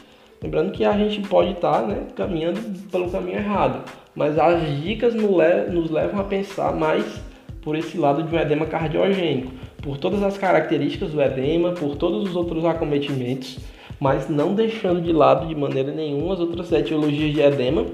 Lembrando 0.44 0.72
que 0.72 0.84
a 0.84 0.92
gente 0.92 1.26
pode 1.26 1.52
estar 1.52 1.86
né, 1.86 2.02
caminhando 2.14 2.60
pelo 2.90 3.10
caminho 3.10 3.38
errado, 3.38 3.82
mas 4.14 4.38
as 4.38 4.60
dicas 4.82 5.14
nos 5.14 5.90
levam 5.90 6.20
a 6.20 6.24
pensar 6.24 6.76
mais 6.76 7.18
por 7.62 7.74
esse 7.74 7.96
lado 7.96 8.22
de 8.22 8.36
um 8.36 8.38
edema 8.38 8.66
cardiogênico. 8.66 9.50
por 9.80 9.96
todas 9.96 10.22
as 10.22 10.36
características 10.36 11.12
do 11.12 11.22
edema, 11.22 11.72
por 11.72 11.96
todos 11.96 12.28
os 12.28 12.36
outros 12.36 12.62
acometimentos, 12.66 13.58
mas 13.98 14.28
não 14.28 14.54
deixando 14.54 15.00
de 15.00 15.12
lado 15.14 15.46
de 15.46 15.54
maneira 15.54 15.90
nenhuma 15.92 16.34
as 16.34 16.40
outras 16.40 16.70
etiologias 16.70 17.32
de 17.32 17.40
edema, 17.40 17.86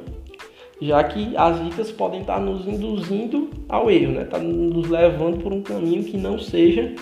já 0.83 1.05
que 1.05 1.37
as 1.37 1.65
dicas 1.65 1.93
podem 1.93 2.23
estar 2.23 2.41
nos 2.41 2.67
induzindo 2.67 3.49
ao 3.69 3.89
erro, 3.89 4.13
né? 4.13 4.25
Tá 4.25 4.39
nos 4.39 4.89
levando 4.89 5.41
por 5.41 5.53
um 5.53 5.63
caminho 5.63 6.03
que 6.03 6.17
não 6.17 6.37
seja 6.37 6.97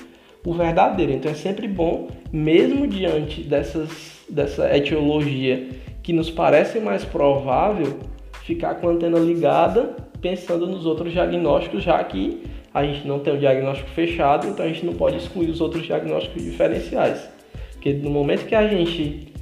o 0.45 0.53
verdadeiro. 0.53 1.13
Então 1.13 1.31
é 1.31 1.35
sempre 1.35 1.67
bom, 1.67 2.09
mesmo 2.31 2.87
diante 2.87 3.41
dessas, 3.43 4.18
dessa 4.29 4.75
etiologia 4.77 5.69
que 6.03 6.13
nos 6.13 6.31
parece 6.31 6.81
mais 6.81 7.05
provável, 7.05 7.99
ficar 8.45 8.77
com 8.77 8.89
a 8.89 8.93
antena 8.93 9.19
ligada, 9.19 9.97
pensando 10.21 10.67
nos 10.67 10.87
outros 10.87 11.13
diagnósticos, 11.13 11.83
já 11.83 12.03
que 12.03 12.43
a 12.73 12.85
gente 12.85 13.07
não 13.07 13.19
tem 13.19 13.35
o 13.35 13.39
diagnóstico 13.39 13.91
fechado, 13.91 14.47
então 14.47 14.65
a 14.65 14.69
gente 14.69 14.85
não 14.85 14.95
pode 14.95 15.17
excluir 15.17 15.51
os 15.51 15.61
outros 15.61 15.85
diagnósticos 15.85 16.43
diferenciais. 16.43 17.29
Porque 17.73 17.93
no 17.93 18.11
momento 18.11 18.47
que 18.47 18.55
a 18.55 18.67
gente 18.67 19.33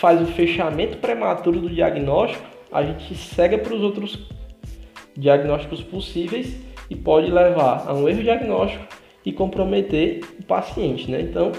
faz 0.00 0.20
o 0.20 0.26
fechamento 0.26 0.98
prematuro 0.98 1.60
do 1.60 1.70
diagnóstico, 1.70 2.44
a 2.70 2.82
gente 2.82 3.14
cega 3.14 3.58
para 3.58 3.74
os 3.74 3.82
outros 3.82 4.18
diagnósticos 5.16 5.82
possíveis 5.82 6.56
e 6.88 6.96
pode 6.96 7.30
levar 7.30 7.84
a 7.86 7.94
um 7.94 8.08
erro 8.08 8.22
diagnóstico 8.22 8.84
e 9.24 9.32
comprometer 9.32 10.20
o 10.40 10.44
paciente. 10.44 11.10
Né? 11.10 11.20
Então, 11.20 11.52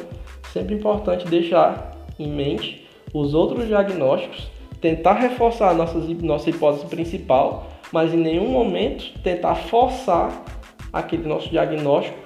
sempre 0.51 0.75
importante 0.75 1.27
deixar 1.27 1.92
em 2.20 2.27
mente 2.27 2.86
os 3.13 3.34
outros 3.34 3.67
diagnósticos, 3.67 4.50
tentar 4.82 5.13
reforçar 5.13 5.74
nossas, 5.74 6.08
nossa 6.22 6.50
hipótese 6.50 6.86
principal, 6.88 7.67
mas 7.91 8.13
em 8.13 8.17
nenhum 8.17 8.50
momento 8.50 9.17
tentar 9.22 9.55
forçar 9.55 10.43
aquele 10.91 11.27
nosso 11.27 11.50
diagnóstico 11.50 12.17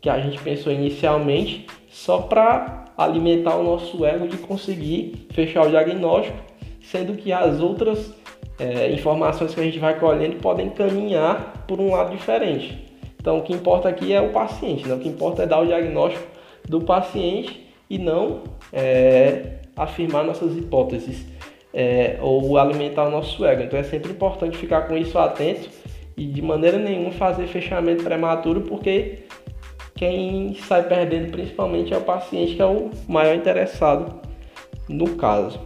que 0.00 0.08
a 0.08 0.18
gente 0.18 0.40
pensou 0.40 0.72
inicialmente 0.72 1.66
só 1.88 2.18
para 2.18 2.86
alimentar 2.96 3.56
o 3.56 3.62
nosso 3.62 4.04
ego 4.04 4.26
de 4.26 4.36
conseguir 4.38 5.26
fechar 5.32 5.66
o 5.66 5.70
diagnóstico, 5.70 6.36
sendo 6.82 7.14
que 7.14 7.32
as 7.32 7.60
outras 7.60 8.14
é, 8.58 8.90
informações 8.92 9.54
que 9.54 9.60
a 9.60 9.64
gente 9.64 9.78
vai 9.78 9.98
colhendo 9.98 10.36
podem 10.36 10.68
caminhar 10.70 11.64
por 11.66 11.80
um 11.80 11.92
lado 11.92 12.14
diferente. 12.14 12.86
Então, 13.18 13.38
o 13.38 13.42
que 13.42 13.52
importa 13.52 13.88
aqui 13.88 14.12
é 14.12 14.20
o 14.20 14.30
paciente, 14.30 14.86
né? 14.86 14.94
o 14.94 14.98
que 14.98 15.08
importa 15.08 15.42
é 15.42 15.46
dar 15.46 15.60
o 15.60 15.66
diagnóstico 15.66 16.26
do 16.66 16.80
paciente 16.80 17.66
e 17.88 17.98
não 17.98 18.42
é, 18.72 19.60
afirmar 19.76 20.24
nossas 20.24 20.56
hipóteses 20.56 21.26
é, 21.72 22.18
ou 22.20 22.58
alimentar 22.58 23.06
o 23.06 23.10
nosso 23.10 23.44
ego. 23.44 23.62
Então, 23.62 23.78
é 23.78 23.82
sempre 23.82 24.12
importante 24.12 24.56
ficar 24.56 24.82
com 24.82 24.96
isso 24.96 25.18
atento 25.18 25.68
e 26.16 26.26
de 26.26 26.42
maneira 26.42 26.78
nenhuma 26.78 27.12
fazer 27.12 27.46
fechamento 27.46 28.04
prematuro, 28.04 28.62
porque 28.62 29.20
quem 29.94 30.54
sai 30.54 30.82
perdendo 30.86 31.30
principalmente 31.30 31.94
é 31.94 31.96
o 31.96 32.02
paciente, 32.02 32.56
que 32.56 32.62
é 32.62 32.66
o 32.66 32.90
maior 33.08 33.34
interessado 33.34 34.20
no 34.88 35.16
caso. 35.16 35.60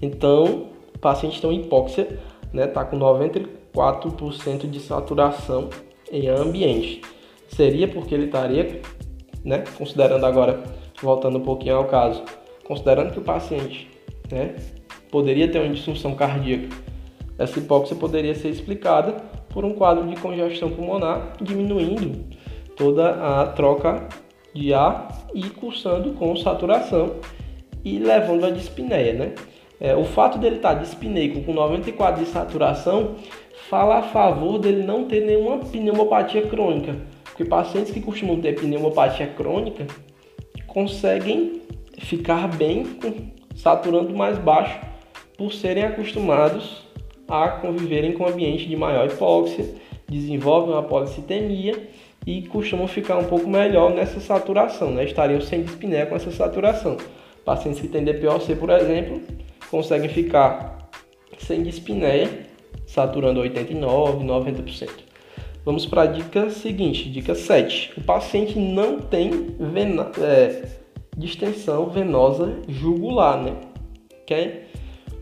Então, 0.00 0.68
o 0.94 0.98
paciente 0.98 1.40
tem 1.40 1.60
hipóxia, 1.60 2.18
né? 2.52 2.66
Tá 2.66 2.84
com 2.84 2.98
94% 2.98 4.68
de 4.68 4.80
saturação 4.80 5.70
em 6.10 6.28
ambiente. 6.28 7.02
Seria 7.48 7.86
porque 7.86 8.14
ele 8.14 8.26
estaria, 8.26 8.80
né, 9.44 9.64
considerando 9.76 10.24
agora, 10.24 10.62
voltando 11.02 11.38
um 11.38 11.42
pouquinho 11.42 11.76
ao 11.76 11.84
caso, 11.84 12.22
considerando 12.64 13.12
que 13.12 13.18
o 13.18 13.22
paciente, 13.22 13.90
né, 14.30 14.56
poderia 15.10 15.48
ter 15.50 15.60
uma 15.60 15.72
disfunção 15.72 16.14
cardíaca, 16.14 16.68
essa 17.38 17.58
hipóxia 17.58 17.96
poderia 17.96 18.34
ser 18.34 18.48
explicada 18.48 19.12
por 19.50 19.64
um 19.64 19.74
quadro 19.74 20.06
de 20.06 20.16
congestão 20.16 20.70
pulmonar, 20.70 21.32
diminuindo 21.40 22.24
toda 22.76 23.40
a 23.40 23.46
troca 23.48 24.08
de 24.54 24.72
ar 24.72 25.26
e 25.34 25.42
cursando 25.42 26.12
com 26.12 26.34
saturação 26.36 27.16
e 27.84 27.98
levando 27.98 28.44
a 28.44 28.50
dispneia, 28.50 29.12
né? 29.12 29.34
É, 29.78 29.94
o 29.94 30.04
fato 30.04 30.38
dele 30.38 30.56
estar 30.56 30.74
dispneico 30.74 31.42
com 31.42 31.52
94 31.52 32.24
de 32.24 32.30
saturação 32.30 33.16
fala 33.68 33.98
a 33.98 34.02
favor 34.02 34.58
dele 34.58 34.82
não 34.82 35.04
ter 35.04 35.20
nenhuma 35.24 35.58
pneumopatia 35.58 36.46
crônica, 36.46 36.96
porque 37.24 37.44
pacientes 37.44 37.92
que 37.92 38.00
costumam 38.00 38.40
ter 38.40 38.54
pneumopatia 38.54 39.26
crônica 39.26 39.86
conseguem 40.76 41.62
ficar 41.96 42.48
bem 42.48 42.84
saturando 43.54 44.14
mais 44.14 44.36
baixo 44.36 44.78
por 45.38 45.50
serem 45.50 45.84
acostumados 45.84 46.86
a 47.26 47.48
conviverem 47.48 48.12
com 48.12 48.28
ambiente 48.28 48.68
de 48.68 48.76
maior 48.76 49.06
hipóxia, 49.06 49.66
desenvolvem 50.06 50.74
uma 50.74 50.82
policitemia 50.82 51.88
e 52.26 52.42
costumam 52.42 52.86
ficar 52.86 53.16
um 53.16 53.24
pouco 53.24 53.48
melhor 53.48 53.94
nessa 53.94 54.20
saturação, 54.20 54.90
né? 54.90 55.04
estariam 55.04 55.40
sem 55.40 55.62
dispneia 55.62 56.04
com 56.04 56.14
essa 56.14 56.30
saturação. 56.30 56.98
Pacientes 57.42 57.80
que 57.80 57.88
têm 57.88 58.04
DPOC, 58.04 58.54
por 58.56 58.68
exemplo, 58.68 59.22
conseguem 59.70 60.10
ficar 60.10 60.90
sem 61.38 61.62
dispneia 61.62 62.28
saturando 62.84 63.40
89, 63.40 64.26
90%. 64.26 65.05
Vamos 65.66 65.84
para 65.84 66.02
a 66.02 66.06
dica 66.06 66.48
seguinte, 66.48 67.10
dica 67.10 67.34
7. 67.34 67.94
O 67.98 68.00
paciente 68.04 68.56
não 68.56 69.00
tem 69.00 69.48
vena, 69.58 70.12
é, 70.20 70.62
distensão 71.16 71.90
venosa 71.90 72.60
jugular, 72.68 73.42
né? 73.42 73.52
Que 74.24 74.32
é, 74.32 74.62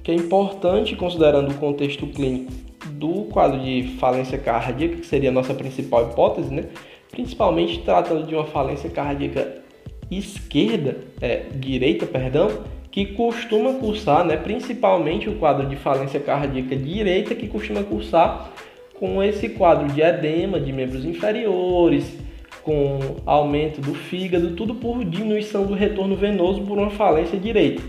que 0.02 0.12
é 0.12 0.14
importante 0.14 0.94
considerando 0.96 1.50
o 1.50 1.54
contexto 1.54 2.06
clínico 2.08 2.52
do 2.90 3.24
quadro 3.32 3.58
de 3.58 3.96
falência 3.98 4.36
cardíaca, 4.36 4.96
que 4.96 5.06
seria 5.06 5.30
a 5.30 5.32
nossa 5.32 5.54
principal 5.54 6.10
hipótese, 6.10 6.52
né? 6.52 6.64
Principalmente 7.10 7.80
tratando 7.80 8.26
de 8.26 8.34
uma 8.34 8.44
falência 8.44 8.90
cardíaca 8.90 9.62
esquerda, 10.10 10.98
é, 11.22 11.46
direita, 11.54 12.04
perdão, 12.04 12.50
que 12.90 13.06
costuma 13.06 13.72
cursar, 13.72 14.26
né, 14.26 14.36
principalmente 14.36 15.26
o 15.26 15.36
quadro 15.36 15.66
de 15.66 15.74
falência 15.74 16.20
cardíaca 16.20 16.76
direita, 16.76 17.34
que 17.34 17.48
costuma 17.48 17.82
cursar 17.82 18.52
com 18.98 19.22
esse 19.22 19.50
quadro 19.50 19.88
de 19.92 20.00
edema 20.00 20.60
de 20.60 20.72
membros 20.72 21.04
inferiores, 21.04 22.18
com 22.62 22.98
aumento 23.26 23.80
do 23.80 23.94
fígado, 23.94 24.54
tudo 24.54 24.74
por 24.74 25.04
diminuição 25.04 25.66
do 25.66 25.74
retorno 25.74 26.16
venoso 26.16 26.62
por 26.62 26.78
uma 26.78 26.90
falência 26.90 27.38
direita. 27.38 27.82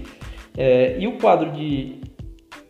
É, 0.57 0.97
e 0.99 1.07
o 1.07 1.13
quadro 1.17 1.51
de, 1.51 1.95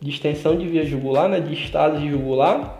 extensão 0.04 0.56
de 0.56 0.66
via 0.66 0.84
jugular, 0.84 1.28
né, 1.28 1.40
de 1.40 1.54
estase 1.54 2.08
jugular, 2.08 2.78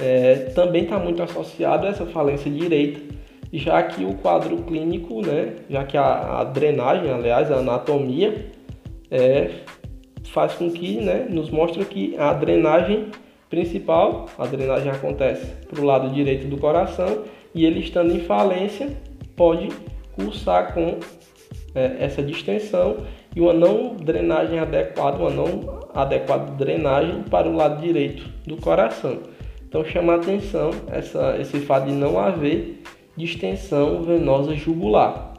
é, 0.00 0.50
também 0.54 0.84
está 0.84 0.98
muito 0.98 1.22
associado 1.22 1.86
a 1.86 1.90
essa 1.90 2.06
falência 2.06 2.50
direita 2.50 3.16
já 3.52 3.82
que 3.82 4.04
o 4.04 4.14
quadro 4.14 4.58
clínico, 4.58 5.24
né, 5.24 5.54
já 5.68 5.84
que 5.84 5.96
a, 5.96 6.40
a 6.40 6.44
drenagem, 6.44 7.10
aliás, 7.10 7.50
a 7.50 7.56
anatomia, 7.56 8.46
é, 9.10 9.50
faz 10.24 10.54
com 10.54 10.70
que, 10.70 11.00
né, 11.00 11.26
nos 11.28 11.50
mostra 11.50 11.84
que 11.84 12.16
a 12.18 12.32
drenagem 12.32 13.08
principal, 13.48 14.26
a 14.38 14.46
drenagem 14.46 14.90
acontece 14.90 15.46
para 15.68 15.80
o 15.80 15.84
lado 15.84 16.10
direito 16.10 16.46
do 16.48 16.58
coração 16.58 17.24
e 17.54 17.64
ele 17.64 17.80
estando 17.80 18.14
em 18.14 18.20
falência 18.20 18.96
pode 19.36 19.68
cursar 20.14 20.72
com 20.72 20.98
é, 21.74 21.96
essa 22.00 22.22
distensão 22.22 22.98
e 23.34 23.40
uma 23.40 23.52
não 23.52 23.94
drenagem 23.94 24.58
adequada, 24.58 25.18
uma 25.18 25.30
não 25.30 25.80
adequada 25.94 26.50
drenagem 26.52 27.22
para 27.24 27.48
o 27.48 27.54
lado 27.54 27.80
direito 27.82 28.24
do 28.46 28.56
coração. 28.56 29.20
Então 29.68 29.84
chama 29.84 30.14
atenção 30.14 30.70
essa, 30.90 31.36
esse 31.38 31.60
fato 31.60 31.86
de 31.86 31.92
não 31.92 32.18
haver 32.18 32.82
distensão 33.16 34.02
venosa 34.02 34.54
jugular. 34.54 35.34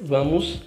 Vamos 0.00 0.62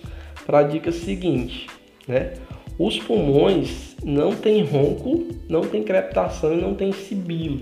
para 0.46 0.60
a 0.60 0.64
dica 0.64 0.92
seguinte, 0.92 1.68
né? 2.08 2.34
Os 2.78 2.98
pulmões 3.00 3.96
não 4.04 4.36
tem 4.36 4.64
ronco, 4.64 5.28
não 5.48 5.62
tem 5.62 5.84
crepitação 5.84 6.54
e 6.54 6.62
não 6.62 6.74
tem 6.74 6.92
sibilo. 6.92 7.60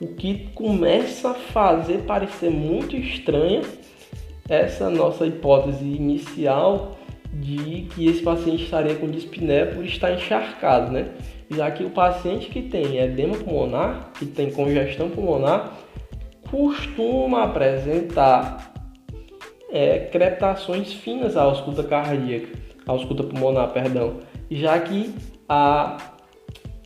O 0.00 0.08
que 0.08 0.48
começa 0.54 1.30
a 1.30 1.34
fazer 1.34 1.98
parecer 2.02 2.50
muito 2.50 2.96
estranha 2.96 3.62
essa 4.48 4.90
nossa 4.90 5.26
hipótese 5.26 5.84
inicial 5.84 6.96
de 7.32 7.86
que 7.94 8.06
esse 8.06 8.22
paciente 8.22 8.64
estaria 8.64 8.94
com 8.94 9.10
dispneia 9.10 9.66
por 9.66 9.84
estar 9.84 10.12
encharcado, 10.12 10.92
né? 10.92 11.08
Já 11.50 11.70
que 11.70 11.84
o 11.84 11.90
paciente 11.90 12.48
que 12.48 12.62
tem 12.62 12.98
edema 12.98 13.36
pulmonar, 13.36 14.12
que 14.18 14.26
tem 14.26 14.50
congestão 14.50 15.08
pulmonar, 15.08 15.76
costuma 16.50 17.44
apresentar 17.44 18.72
é, 19.70 19.98
crepitações 19.98 20.92
finas 20.92 21.36
à 21.36 21.42
ausculta 21.42 21.82
cardíaca, 21.84 22.48
ausculta 22.86 23.24
pulmonar, 23.24 23.72
perdão, 23.72 24.18
já 24.50 24.78
que 24.78 25.14
a, 25.48 25.96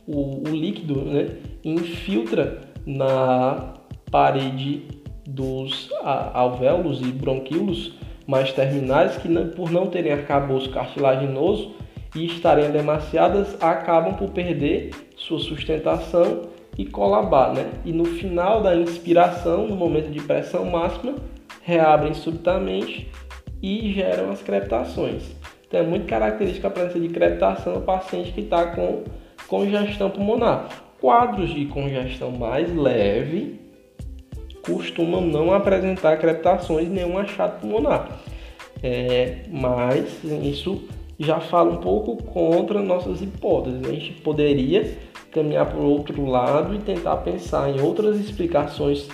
o, 0.07 0.47
o 0.47 0.51
líquido 0.51 1.01
né, 1.01 1.29
infiltra 1.63 2.61
na 2.85 3.75
parede 4.09 4.83
dos 5.27 5.89
alvéolos 6.03 7.01
e 7.01 7.05
bronquíolos 7.05 7.93
mais 8.27 8.51
terminais 8.51 9.17
que 9.17 9.29
por 9.55 9.71
não 9.71 9.87
terem 9.87 10.11
arcabouço 10.11 10.69
cartilaginoso 10.69 11.75
e 12.15 12.25
estarem 12.25 12.71
demasiadas 12.71 13.55
acabam 13.61 14.15
por 14.15 14.31
perder 14.31 14.91
sua 15.15 15.39
sustentação 15.39 16.49
e 16.77 16.85
colabar, 16.85 17.53
né? 17.53 17.69
E 17.85 17.91
no 17.91 18.05
final 18.05 18.61
da 18.61 18.75
inspiração, 18.75 19.67
no 19.67 19.75
momento 19.75 20.09
de 20.09 20.21
pressão 20.21 20.65
máxima, 20.65 21.15
reabrem 21.61 22.13
subitamente 22.13 23.09
e 23.61 23.91
geram 23.93 24.31
as 24.31 24.41
crepitações. 24.41 25.40
Então 25.71 25.79
é 25.79 25.83
muito 25.83 26.05
característica 26.05 26.67
a 26.67 26.71
presença 26.71 26.99
de 26.99 27.07
crepitação 27.07 27.75
no 27.75 27.81
paciente 27.81 28.33
que 28.33 28.41
está 28.41 28.75
com 28.75 29.05
congestão 29.47 30.09
pulmonar. 30.09 30.67
Quadros 30.99 31.53
de 31.53 31.63
congestão 31.67 32.29
mais 32.29 32.75
leve 32.75 33.57
costumam 34.65 35.21
não 35.21 35.53
apresentar 35.53 36.17
crepitações 36.17 36.89
nenhum 36.89 37.17
achado 37.17 37.61
pulmonar. 37.61 38.19
É, 38.83 39.45
mas 39.49 40.21
isso 40.43 40.83
já 41.17 41.39
fala 41.39 41.71
um 41.71 41.77
pouco 41.77 42.21
contra 42.21 42.81
nossas 42.81 43.21
hipóteses. 43.21 43.81
A 43.87 43.93
gente 43.93 44.11
poderia 44.21 44.97
caminhar 45.31 45.67
para 45.67 45.79
o 45.79 45.89
outro 45.89 46.25
lado 46.25 46.75
e 46.75 46.79
tentar 46.79 47.15
pensar 47.17 47.69
em 47.69 47.79
outras 47.79 48.19
explicações 48.19 49.07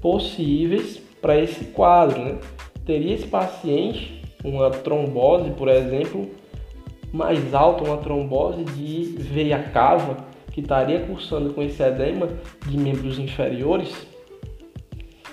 possíveis 0.00 1.02
para 1.20 1.38
esse 1.38 1.66
quadro. 1.66 2.18
Né? 2.18 2.38
Teria 2.86 3.14
esse 3.14 3.26
paciente 3.26 4.17
uma 4.44 4.70
trombose, 4.70 5.50
por 5.50 5.68
exemplo, 5.68 6.30
mais 7.12 7.54
alta, 7.54 7.84
uma 7.84 7.96
trombose 7.98 8.64
de 8.64 9.16
veia 9.18 9.58
cava, 9.58 10.16
que 10.52 10.60
estaria 10.60 11.00
cursando 11.00 11.52
com 11.52 11.62
esse 11.62 11.82
edema 11.82 12.28
de 12.66 12.76
membros 12.76 13.18
inferiores, 13.18 14.06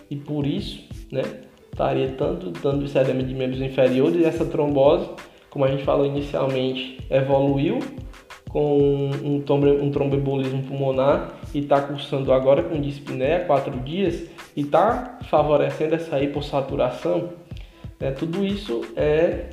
e 0.09 0.15
por 0.15 0.45
isso, 0.45 0.83
né, 1.11 1.23
estaria 1.71 2.09
tanto 2.09 2.51
dando 2.51 2.85
esse 2.85 2.97
edema 2.97 3.23
de 3.23 3.33
membros 3.33 3.61
inferiores, 3.61 4.21
e 4.21 4.25
essa 4.25 4.45
trombose, 4.45 5.09
como 5.49 5.65
a 5.65 5.67
gente 5.69 5.83
falou 5.83 6.05
inicialmente, 6.05 6.99
evoluiu 7.09 7.79
com 8.49 9.09
um, 9.21 9.41
trombo, 9.41 9.67
um 9.67 9.91
tromboembolismo 9.91 10.63
pulmonar 10.63 11.33
e 11.53 11.59
está 11.59 11.81
cursando 11.81 12.31
agora 12.31 12.63
com 12.63 12.79
dispneia 12.79 13.43
quatro 13.43 13.77
dias 13.79 14.29
e 14.55 14.61
está 14.61 15.17
favorecendo 15.29 15.95
essa 15.95 16.21
hipossaturação, 16.21 17.31
né, 17.99 18.11
tudo 18.11 18.45
isso 18.45 18.81
é 18.95 19.49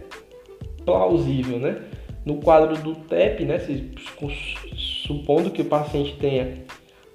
plausível, 0.84 1.58
né? 1.58 1.82
No 2.24 2.36
quadro 2.36 2.76
do 2.80 2.94
TEP, 2.94 3.44
né, 3.44 3.58
se, 3.58 3.90
supondo 4.76 5.50
que 5.50 5.62
o 5.62 5.64
paciente 5.64 6.16
tenha 6.18 6.62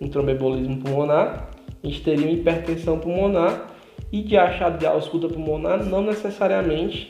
um 0.02 0.10
tromboembolismo 0.10 0.78
pulmonar, 0.78 1.50
a 1.84 1.88
gente 1.88 2.02
teria 2.02 2.26
uma 2.26 2.34
hipertensão 2.34 3.00
pulmonar 3.00 3.74
e 4.12 4.22
de 4.22 4.38
achado 4.38 4.78
de 4.78 4.86
ausculta 4.86 5.28
pulmonar, 5.28 5.84
não 5.86 6.02
necessariamente 6.02 7.10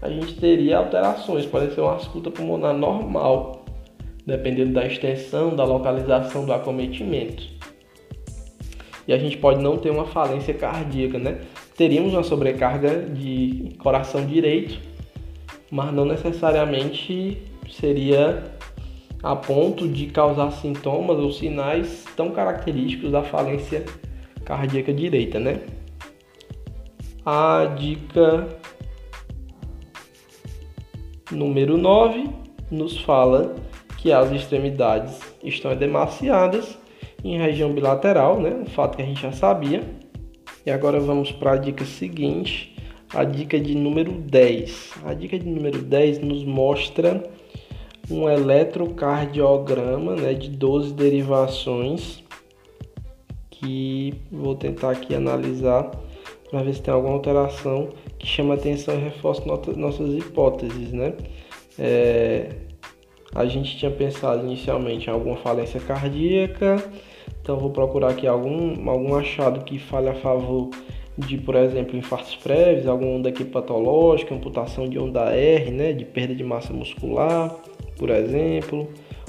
a 0.00 0.08
gente 0.08 0.34
teria 0.34 0.78
alterações, 0.78 1.46
pode 1.46 1.74
ser 1.74 1.80
uma 1.80 1.92
ausculta 1.92 2.30
pulmonar 2.30 2.74
normal, 2.74 3.64
dependendo 4.26 4.72
da 4.72 4.86
extensão, 4.86 5.54
da 5.54 5.64
localização 5.64 6.44
do 6.44 6.52
acometimento. 6.52 7.42
E 9.08 9.12
a 9.12 9.18
gente 9.18 9.38
pode 9.38 9.62
não 9.62 9.78
ter 9.78 9.90
uma 9.90 10.06
falência 10.06 10.52
cardíaca, 10.52 11.18
né? 11.18 11.40
Teríamos 11.76 12.14
uma 12.14 12.22
sobrecarga 12.22 13.02
de 13.02 13.74
coração 13.78 14.24
direito, 14.24 14.80
mas 15.70 15.92
não 15.92 16.04
necessariamente 16.04 17.42
seria 17.70 18.44
a 19.22 19.34
ponto 19.34 19.88
de 19.88 20.06
causar 20.06 20.50
sintomas 20.52 21.18
ou 21.18 21.32
sinais 21.32 22.04
tão 22.16 22.30
característicos 22.30 23.10
da 23.10 23.22
falência 23.22 23.84
cardíaca 24.44 24.92
direita, 24.92 25.38
né? 25.40 25.60
A 27.24 27.74
dica 27.76 28.46
número 31.30 31.76
9 31.76 32.30
nos 32.70 32.98
fala 33.00 33.56
que 33.98 34.12
as 34.12 34.30
extremidades 34.30 35.18
estão 35.42 35.72
edemaciadas 35.72 36.78
em 37.24 37.36
região 37.38 37.72
bilateral, 37.72 38.40
né? 38.40 38.50
Um 38.50 38.66
fato 38.66 38.96
que 38.96 39.02
a 39.02 39.04
gente 39.04 39.20
já 39.20 39.32
sabia. 39.32 39.82
E 40.66 40.70
agora 40.72 40.98
vamos 40.98 41.30
para 41.30 41.52
a 41.52 41.56
dica 41.56 41.84
seguinte, 41.84 42.74
a 43.14 43.22
dica 43.22 43.60
de 43.60 43.72
número 43.76 44.10
10. 44.10 44.94
A 45.04 45.14
dica 45.14 45.38
de 45.38 45.48
número 45.48 45.80
10 45.80 46.18
nos 46.18 46.42
mostra 46.42 47.22
um 48.10 48.28
eletrocardiograma 48.28 50.16
né, 50.16 50.34
de 50.34 50.50
12 50.50 50.92
derivações 50.92 52.24
que 53.48 54.14
vou 54.30 54.56
tentar 54.56 54.90
aqui 54.90 55.14
analisar 55.14 55.92
para 56.50 56.64
ver 56.64 56.74
se 56.74 56.82
tem 56.82 56.92
alguma 56.92 57.14
alteração 57.14 57.90
que 58.18 58.26
chama 58.26 58.54
atenção 58.54 58.96
e 58.96 58.98
reforça 58.98 59.44
nossas 59.76 60.14
hipóteses, 60.14 60.92
né? 60.92 61.14
É, 61.78 62.48
a 63.32 63.46
gente 63.46 63.76
tinha 63.76 63.90
pensado 63.90 64.44
inicialmente 64.44 65.08
em 65.08 65.12
alguma 65.12 65.36
falência 65.36 65.78
cardíaca, 65.78 66.82
então 67.46 67.60
vou 67.60 67.70
procurar 67.70 68.10
aqui 68.10 68.26
algum, 68.26 68.90
algum 68.90 69.14
achado 69.14 69.64
que 69.64 69.78
fale 69.78 70.08
a 70.08 70.14
favor 70.14 70.68
de, 71.16 71.38
por 71.38 71.54
exemplo, 71.54 71.96
infartos 71.96 72.34
prévios, 72.34 72.88
alguma 72.88 73.12
onda 73.12 73.28
aqui 73.28 73.44
patológica, 73.44 74.34
amputação 74.34 74.88
de 74.88 74.98
onda 74.98 75.32
R, 75.32 75.70
né, 75.70 75.92
de 75.92 76.04
perda 76.04 76.34
de 76.34 76.42
massa 76.42 76.72
muscular, 76.72 77.54
por 77.96 78.10
exemplo, 78.10 78.88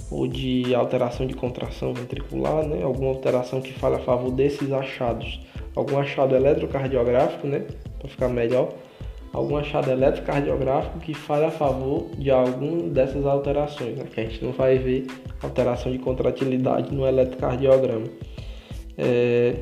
ou 0.09 0.27
de 0.27 0.73
alteração 0.73 1.27
de 1.27 1.35
contração 1.35 1.93
ventricular, 1.93 2.65
né, 2.65 2.81
alguma 2.81 3.09
alteração 3.09 3.61
que 3.61 3.71
fale 3.71 3.97
a 3.97 3.99
favor 3.99 4.31
desses 4.31 4.71
achados, 4.71 5.39
algum 5.75 5.99
achado 5.99 6.35
eletrocardiográfico, 6.35 7.45
né, 7.45 7.67
para 7.99 8.09
ficar 8.09 8.29
melhor, 8.29 8.69
algum 9.37 9.55
achado 9.55 9.91
eletrocardiográfico 9.91 10.99
que 10.99 11.13
fale 11.13 11.45
a 11.45 11.51
favor 11.51 12.09
de 12.17 12.31
alguma 12.31 12.89
dessas 12.89 13.25
alterações, 13.25 13.95
né, 13.95 14.05
que 14.11 14.19
a 14.19 14.23
gente 14.23 14.43
não 14.43 14.51
vai 14.51 14.77
ver 14.79 15.05
alteração 15.41 15.91
de 15.91 15.99
contratilidade 15.99 16.93
no 16.93 17.05
eletrocardiograma. 17.05 18.07
É, 18.97 19.55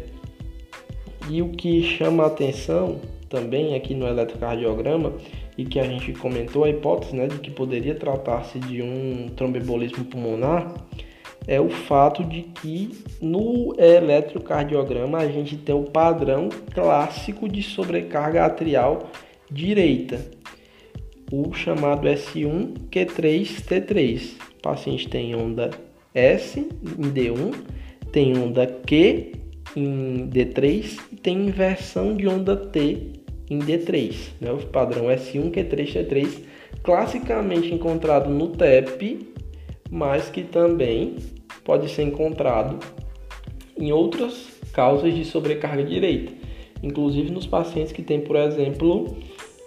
e 1.30 1.42
o 1.42 1.50
que 1.50 1.84
chama 1.84 2.24
a 2.24 2.28
atenção 2.28 3.02
também 3.28 3.76
aqui 3.76 3.94
no 3.94 4.08
eletrocardiograma 4.08 5.14
e 5.58 5.66
que 5.66 5.80
a 5.80 5.84
gente 5.84 6.14
comentou 6.14 6.64
a 6.64 6.70
hipótese 6.70 7.14
né, 7.14 7.28
de 7.28 7.40
que 7.40 7.52
poderia 7.52 7.96
tratar-se 7.96 8.60
de 8.60 8.82
um 8.82 9.28
tromboembolismo 9.36 10.06
pulmonar 10.06 10.74
é 11.48 11.60
o 11.60 11.70
fato 11.70 12.24
de 12.24 12.44
que 12.44 12.98
no 13.22 13.76
eletrocardiograma 13.78 15.18
a 15.18 15.28
gente 15.28 15.58
tem 15.58 15.76
o 15.76 15.84
padrão 15.84 16.48
clássico 16.74 17.50
de 17.50 17.62
sobrecarga 17.62 18.46
atrial 18.46 19.10
direita, 19.50 20.24
o 21.32 21.54
chamado 21.54 22.08
S1Q3T3. 22.08 24.34
O 24.58 24.62
paciente 24.62 25.08
tem 25.08 25.36
onda 25.36 25.72
S 26.14 26.60
em 26.60 27.12
D1, 27.12 27.54
tem 28.12 28.38
onda 28.38 28.66
Q 28.66 29.32
em 29.76 30.30
D3 30.30 31.00
e 31.12 31.16
tem 31.18 31.48
inversão 31.48 32.16
de 32.16 32.28
onda 32.28 32.56
T 32.56 33.16
em 33.50 33.60
D3, 33.60 34.16
né? 34.42 34.52
o 34.52 34.58
padrão 34.68 35.06
S1, 35.06 35.52
Q3, 35.52 35.94
T3, 35.94 36.42
classicamente 36.82 37.74
encontrado 37.74 38.30
no 38.30 38.50
TEP, 38.50 39.34
mas 39.90 40.30
que 40.30 40.44
também 40.44 41.18
pode 41.64 41.90
ser 41.90 42.04
encontrado 42.04 42.80
em 43.78 43.92
outras 43.92 44.60
causas 44.72 45.14
de 45.14 45.26
sobrecarga 45.26 45.84
direita, 45.84 46.34
inclusive 46.82 47.32
nos 47.32 47.46
pacientes 47.46 47.92
que 47.92 48.02
têm, 48.02 48.22
por 48.22 48.36
exemplo, 48.36 49.16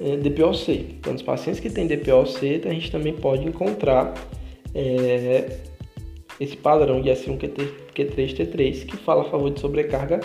é, 0.00 0.16
DPOC. 0.16 0.96
Então, 0.98 1.12
nos 1.12 1.22
pacientes 1.22 1.60
que 1.60 1.70
têm 1.70 1.86
DPOC, 1.86 2.62
a 2.64 2.72
gente 2.72 2.90
também 2.90 3.12
pode 3.14 3.46
encontrar 3.46 4.14
é, 4.74 5.58
esse 6.40 6.56
padrão 6.56 7.00
de 7.00 7.10
S1, 7.10 7.38
Q3, 7.38 8.36
T3, 8.36 8.86
que 8.86 8.96
fala 8.96 9.22
a 9.22 9.24
favor 9.24 9.50
de 9.50 9.60
sobrecarga 9.60 10.20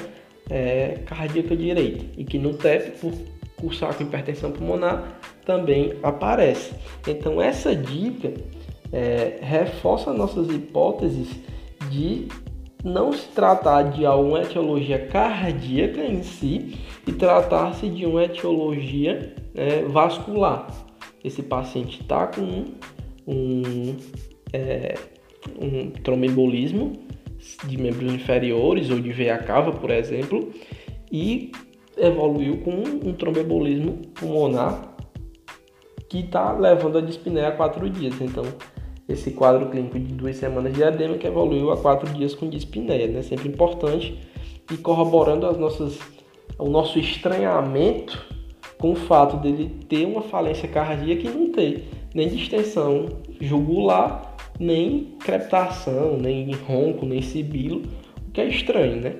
é, 0.50 1.00
cardíaca 1.06 1.56
direita, 1.56 2.06
e 2.18 2.24
que 2.24 2.38
no 2.38 2.54
TEP, 2.54 3.00
por 3.00 3.14
cursar 3.56 3.96
com 3.96 4.04
hipertensão 4.04 4.52
pulmonar, 4.52 5.20
também 5.46 5.94
aparece. 6.04 6.74
Então, 7.08 7.42
essa 7.42 7.76
dica 7.76 8.34
é, 8.92 9.40
reforça 9.42 10.14
nossas 10.14 10.50
hipóteses 10.50 11.30
de 11.90 12.28
não 12.84 13.14
se 13.14 13.28
tratar 13.30 13.84
de 13.84 14.06
uma 14.06 14.42
etiologia 14.42 15.08
cardíaca 15.08 16.02
em 16.02 16.22
si 16.22 16.76
e 17.08 17.12
tratar-se 17.14 17.88
de 17.88 18.06
uma 18.06 18.26
etiologia 18.26 19.34
é, 19.56 19.84
vascular. 19.84 20.68
Esse 21.24 21.42
paciente 21.42 22.02
está 22.02 22.28
com 22.28 22.42
um, 22.42 22.76
um, 23.28 23.96
é, 24.52 24.96
um 25.60 25.92
de 27.68 27.78
membros 27.78 28.14
inferiores 28.14 28.90
ou 28.90 29.00
de 29.00 29.12
veia 29.12 29.38
cava, 29.38 29.72
por 29.72 29.90
exemplo, 29.90 30.52
e 31.12 31.52
evoluiu 31.98 32.58
com 32.58 32.72
um 33.08 33.14
tromboembolismo 33.14 34.02
pulmonar 34.16 34.96
que 36.10 36.20
está 36.20 36.52
levando 36.54 36.98
a 36.98 37.02
dispneia 37.02 37.50
a 37.50 37.52
quatro 37.52 37.90
dias. 37.90 38.20
Então, 38.22 38.44
esse 39.08 39.32
quadro 39.32 39.70
clínico 39.70 40.00
de 40.00 40.14
duas 40.14 40.38
semanas 40.38 40.74
de 40.74 40.82
edema 40.82 41.18
que 41.18 41.28
evoluiu 41.28 41.72
a 41.72 41.78
quatro 41.78 42.12
dias 42.14 42.36
com 42.36 42.50
dispneia, 42.50 43.08
né? 43.08 43.22
Sempre 43.22 43.50
importante 43.50 44.20
e 44.72 44.78
corroborando 44.78 45.46
as 45.48 45.58
nossas, 45.58 46.00
o 46.58 46.70
nosso 46.70 47.00
estranhamento 47.00 48.33
com 48.84 48.92
o 48.92 48.96
fato 48.96 49.38
dele 49.38 49.72
ter 49.88 50.06
uma 50.06 50.22
falência 50.24 50.68
cardíaca 50.68 51.26
e 51.26 51.32
não 51.32 51.50
ter 51.54 51.88
nem 52.14 52.28
distensão 52.28 53.08
jugular, 53.40 54.36
nem 54.60 55.16
crepitação, 55.22 56.18
nem 56.18 56.52
ronco, 56.52 57.06
nem 57.06 57.22
sibilo. 57.22 57.84
O 58.28 58.32
que 58.34 58.42
é 58.42 58.46
estranho, 58.50 58.98
né? 58.98 59.16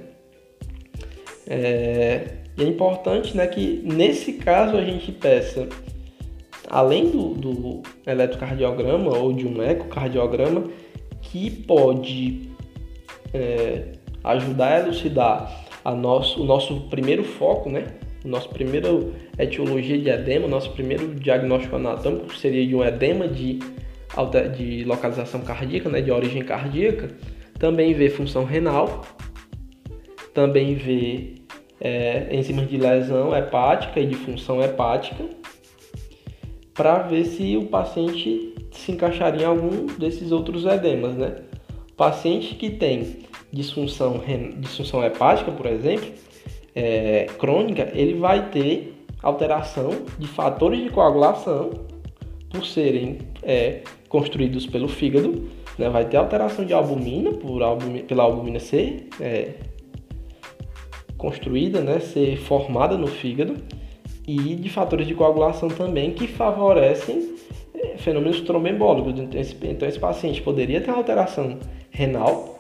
É, 1.48 2.40
é 2.58 2.64
importante 2.64 3.38
né, 3.38 3.48
que 3.48 3.82
nesse 3.86 4.34
caso 4.34 4.76
a 4.76 4.84
gente 4.84 5.14
peça, 5.14 5.70
além 6.70 7.10
do, 7.10 7.30
do 7.30 7.84
eletrocardiograma 8.06 9.18
ou 9.18 9.32
de 9.32 9.48
um 9.48 9.64
ecocardiograma, 9.64 10.66
que 11.22 11.50
pode 11.50 12.50
é, 13.34 13.94
ajudar 14.26 14.74
a 14.74 14.80
elucidar 14.82 15.66
a 15.86 15.96
nosso, 15.96 16.42
o 16.42 16.46
nosso 16.46 16.82
primeiro 16.90 17.24
foco, 17.24 17.70
né? 17.70 17.86
Nosso 18.24 18.50
primeiro 18.50 19.14
etiologia 19.38 19.98
de 19.98 20.10
edema, 20.10 20.48
nosso 20.48 20.72
primeiro 20.72 21.14
diagnóstico 21.16 21.76
anatômico 21.76 22.36
seria 22.36 22.66
de 22.66 22.76
um 22.76 22.84
edema 22.84 23.28
de, 23.28 23.60
de 24.56 24.84
localização 24.86 25.42
cardíaca, 25.42 25.90
né? 25.90 26.02
De 26.02 26.12
origem 26.12 26.42
cardíaca. 26.44 27.10
Também 27.60 27.94
vê 27.94 28.10
função 28.10 28.46
renal, 28.46 29.04
também 30.34 30.76
vê 30.76 31.36
é, 31.80 32.28
enzimas 32.32 32.70
de 32.70 32.78
lesão 32.78 33.36
hepática 33.36 34.00
e 34.00 34.06
de 34.06 34.16
função 34.16 34.62
hepática, 34.62 35.26
para 36.74 37.00
ver 37.00 37.26
se 37.26 37.58
o 37.58 37.66
paciente 37.66 38.56
se 38.72 38.92
encaixaria 38.92 39.44
em 39.44 39.46
algum 39.46 39.86
desses 39.98 40.32
outros 40.32 40.66
edemas, 40.66 41.16
né? 41.16 41.36
Paciente 41.96 42.56
que 42.56 42.70
tem 42.72 43.20
disfunção, 43.52 44.22
disfunção 44.58 45.04
hepática, 45.04 45.52
por 45.52 45.68
exemplo, 45.68 46.10
é, 46.76 47.28
crônica, 47.38 47.92
ele 47.94 48.16
vai 48.16 48.50
ter 48.50 48.94
alteração 49.22 49.92
de 50.20 50.28
fatores 50.28 50.84
de 50.84 50.90
coagulação 50.90 51.72
por 52.50 52.66
serem 52.66 53.20
é, 53.42 53.82
construídos 54.10 54.66
pelo 54.68 54.88
fígado, 54.88 55.50
né? 55.78 55.90
vai 55.90 56.06
ter 56.06 56.18
alteração 56.18 56.66
de 56.66 56.74
albumina, 56.74 57.32
por 57.32 57.64
albumina, 57.64 58.06
pela 58.06 58.24
albumina 58.24 58.60
ser 58.60 59.08
é, 59.20 59.54
construída, 61.18 61.82
né? 61.82 62.00
ser 62.00 62.38
formada 62.38 62.98
no 62.98 63.08
fígado, 63.08 63.56
e 64.28 64.56
de 64.56 64.70
fatores 64.70 65.08
de 65.08 65.14
coagulação 65.14 65.68
também 65.68 66.12
que 66.12 66.28
favorecem 66.28 67.36
é, 67.74 67.98
fenômenos 67.98 68.42
tromboembólicos. 68.42 69.20
Então 69.20 69.40
esse, 69.40 69.56
então, 69.64 69.88
esse 69.88 70.00
paciente 70.00 70.42
poderia 70.42 70.80
ter 70.80 70.92
alteração 70.92 71.58
renal 71.90 72.53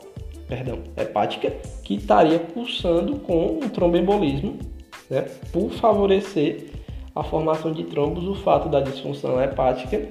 perdão, 0.53 0.79
hepática, 0.95 1.51
que 1.83 1.95
estaria 1.95 2.37
cursando 2.37 3.15
com 3.15 3.59
um 3.63 3.69
tromboembolismo, 3.69 4.59
né, 5.09 5.25
por 5.51 5.71
favorecer 5.71 6.67
a 7.15 7.23
formação 7.23 7.71
de 7.71 7.83
trombos, 7.85 8.27
o 8.27 8.35
fato 8.35 8.69
da 8.69 8.79
disfunção 8.79 9.41
hepática 9.41 10.09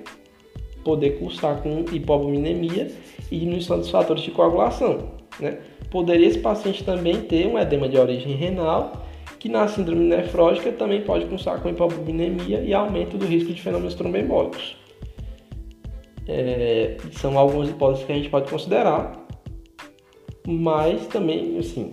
poder 0.82 1.20
cursar 1.20 1.62
com 1.62 1.84
hipoalbuminemia 1.92 2.90
e 3.30 3.38
diminuição 3.38 3.78
dos 3.78 3.88
fatores 3.88 4.24
de 4.24 4.32
coagulação. 4.32 5.10
Né? 5.38 5.58
Poderia 5.92 6.26
esse 6.26 6.40
paciente 6.40 6.82
também 6.82 7.22
ter 7.22 7.46
um 7.46 7.56
edema 7.56 7.88
de 7.88 7.96
origem 7.96 8.34
renal, 8.34 9.06
que 9.38 9.48
na 9.48 9.68
síndrome 9.68 10.04
nefrótica 10.04 10.72
também 10.72 11.02
pode 11.02 11.26
cursar 11.26 11.60
com 11.60 11.68
hipoalbuminemia 11.68 12.62
e 12.62 12.74
aumento 12.74 13.16
do 13.16 13.26
risco 13.26 13.52
de 13.52 13.62
fenômenos 13.62 13.94
tromboembólicos. 13.94 14.76
É, 16.26 16.96
são 17.12 17.38
algumas 17.38 17.68
hipóteses 17.68 18.04
que 18.06 18.12
a 18.12 18.14
gente 18.16 18.28
pode 18.28 18.50
considerar 18.50 19.21
mas 20.46 21.06
também, 21.06 21.58
assim, 21.58 21.90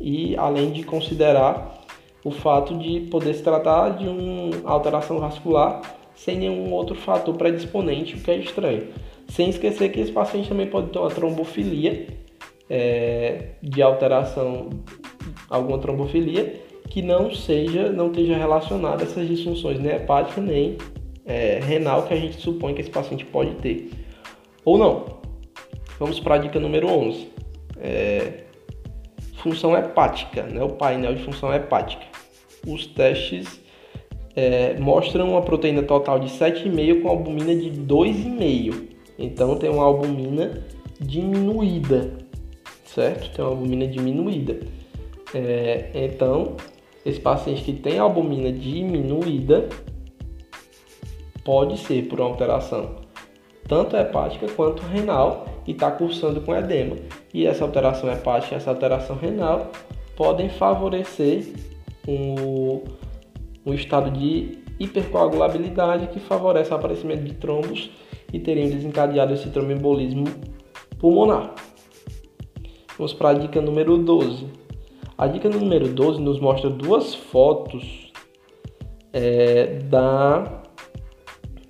e 0.00 0.36
além 0.36 0.72
de 0.72 0.82
considerar 0.82 1.84
o 2.24 2.30
fato 2.30 2.76
de 2.76 3.00
poder 3.02 3.34
se 3.34 3.42
tratar 3.42 3.90
de 3.90 4.08
uma 4.08 4.70
alteração 4.70 5.18
vascular 5.18 5.80
sem 6.14 6.38
nenhum 6.38 6.72
outro 6.72 6.94
fator 6.94 7.34
predisponente, 7.36 8.16
o 8.16 8.18
que 8.18 8.30
é 8.30 8.36
estranho. 8.38 8.88
Sem 9.28 9.50
esquecer 9.50 9.90
que 9.90 10.00
esse 10.00 10.12
paciente 10.12 10.48
também 10.48 10.66
pode 10.66 10.90
ter 10.90 10.98
uma 10.98 11.10
trombofilia, 11.10 12.06
é, 12.68 13.50
de 13.62 13.82
alteração, 13.82 14.70
alguma 15.48 15.78
trombofilia, 15.78 16.60
que 16.88 17.02
não 17.02 17.32
seja, 17.32 17.90
não 17.90 18.08
esteja 18.08 18.36
relacionada 18.36 19.02
a 19.02 19.06
essas 19.06 19.28
disfunções 19.28 19.78
nem 19.78 19.92
hepática 19.94 20.40
nem 20.40 20.78
é, 21.24 21.60
renal 21.62 22.04
que 22.04 22.14
a 22.14 22.16
gente 22.16 22.40
supõe 22.40 22.74
que 22.74 22.80
esse 22.80 22.90
paciente 22.90 23.24
pode 23.24 23.52
ter. 23.56 23.90
Ou 24.64 24.78
não, 24.78 25.04
Vamos 25.98 26.20
para 26.20 26.34
a 26.34 26.38
dica 26.38 26.60
número 26.60 26.88
11. 26.88 27.28
É, 27.78 28.44
função 29.38 29.76
hepática, 29.76 30.42
né? 30.42 30.62
o 30.62 30.70
painel 30.70 31.14
de 31.14 31.22
função 31.22 31.54
hepática. 31.54 32.04
Os 32.66 32.86
testes 32.86 33.60
é, 34.34 34.78
mostram 34.78 35.30
uma 35.30 35.42
proteína 35.42 35.82
total 35.82 36.18
de 36.18 36.28
7,5 36.28 37.02
com 37.02 37.08
albumina 37.08 37.54
de 37.54 37.70
2,5. 37.70 38.88
Então 39.18 39.56
tem 39.56 39.70
uma 39.70 39.84
albumina 39.84 40.62
diminuída, 41.00 42.12
certo? 42.84 43.34
Tem 43.34 43.44
uma 43.44 43.52
albumina 43.52 43.86
diminuída. 43.86 44.60
É, 45.34 45.90
então, 45.94 46.56
esse 47.04 47.20
paciente 47.20 47.62
que 47.62 47.72
tem 47.72 47.98
albumina 47.98 48.52
diminuída 48.52 49.68
pode 51.42 51.78
ser 51.78 52.06
por 52.08 52.20
alteração 52.20 52.96
tanto 53.66 53.96
hepática 53.96 54.46
quanto 54.48 54.82
renal 54.82 55.55
e 55.66 55.72
está 55.72 55.90
cursando 55.90 56.40
com 56.40 56.54
edema. 56.54 56.96
E 57.32 57.46
essa 57.46 57.64
alteração 57.64 58.10
hepática 58.10 58.54
e 58.54 58.56
essa 58.56 58.70
alteração 58.70 59.16
renal 59.16 59.70
podem 60.14 60.48
favorecer 60.48 61.52
um, 62.06 62.82
um 63.64 63.74
estado 63.74 64.10
de 64.10 64.58
hipercoagulabilidade 64.78 66.08
que 66.08 66.20
favorece 66.20 66.70
o 66.70 66.74
aparecimento 66.74 67.24
de 67.24 67.34
trombos 67.34 67.90
e 68.32 68.38
teriam 68.38 68.68
desencadeado 68.68 69.32
esse 69.34 69.48
tromboembolismo 69.50 70.24
pulmonar. 70.98 71.54
Vamos 72.96 73.12
para 73.12 73.30
a 73.30 73.34
dica 73.34 73.60
número 73.60 73.98
12. 73.98 74.46
A 75.18 75.26
dica 75.26 75.48
número 75.48 75.88
12 75.88 76.20
nos 76.20 76.40
mostra 76.40 76.68
duas 76.68 77.14
fotos 77.14 78.12
é, 79.12 79.78
da, 79.84 80.62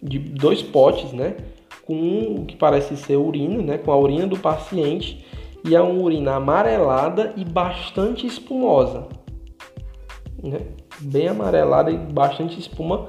de 0.02 0.18
dois 0.18 0.62
potes, 0.62 1.12
né? 1.12 1.36
Com 1.86 2.34
o 2.40 2.44
que 2.44 2.56
parece 2.56 2.96
ser 2.96 3.16
urina, 3.16 3.62
né, 3.62 3.78
com 3.78 3.92
a 3.92 3.96
urina 3.96 4.26
do 4.26 4.36
paciente, 4.36 5.24
e 5.64 5.74
é 5.74 5.80
uma 5.80 6.02
urina 6.02 6.34
amarelada 6.34 7.32
e 7.36 7.44
bastante 7.44 8.26
espumosa. 8.26 9.06
Né? 10.42 10.58
Bem 11.00 11.28
amarelada 11.28 11.90
e 11.90 11.96
bastante 11.96 12.58
espuma. 12.58 13.06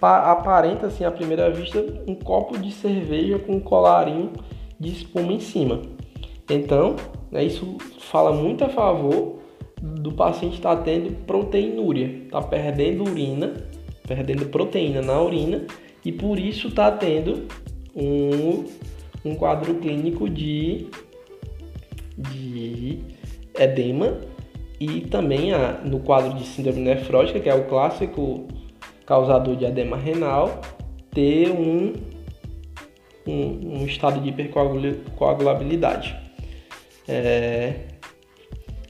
Aparenta, 0.00 0.86
assim, 0.86 1.04
à 1.04 1.10
primeira 1.12 1.48
vista, 1.50 1.78
um 2.08 2.14
copo 2.14 2.58
de 2.58 2.72
cerveja 2.72 3.38
com 3.38 3.52
um 3.52 3.60
colarinho 3.60 4.32
de 4.78 4.90
espuma 4.90 5.32
em 5.32 5.38
cima. 5.38 5.80
Então, 6.50 6.96
né, 7.30 7.44
isso 7.44 7.76
fala 8.00 8.32
muito 8.32 8.64
a 8.64 8.68
favor 8.68 9.38
do 9.80 10.12
paciente 10.12 10.54
estar 10.54 10.76
tá 10.76 10.82
tendo 10.82 11.12
proteinúria, 11.24 12.24
está 12.24 12.42
perdendo 12.42 13.04
urina, 13.04 13.52
perdendo 14.06 14.46
proteína 14.46 15.00
na 15.00 15.20
urina 15.20 15.66
e 16.04 16.10
por 16.10 16.38
isso 16.38 16.68
está 16.68 16.90
tendo 16.90 17.46
um, 17.94 18.64
um 19.24 19.34
quadro 19.34 19.74
clínico 19.76 20.28
de, 20.28 20.86
de 22.16 22.98
edema 23.58 24.18
e 24.80 25.02
também 25.02 25.52
a, 25.52 25.80
no 25.84 26.00
quadro 26.00 26.34
de 26.34 26.44
síndrome 26.44 26.80
nefrótica, 26.80 27.38
que 27.38 27.48
é 27.48 27.54
o 27.54 27.64
clássico 27.66 28.48
causador 29.06 29.56
de 29.56 29.64
edema 29.64 29.96
renal, 29.96 30.60
ter 31.10 31.50
um, 31.50 31.92
um, 33.26 33.80
um 33.80 33.86
estado 33.86 34.20
de 34.20 34.30
hipercoagulabilidade. 34.30 36.16
É, 37.06 37.74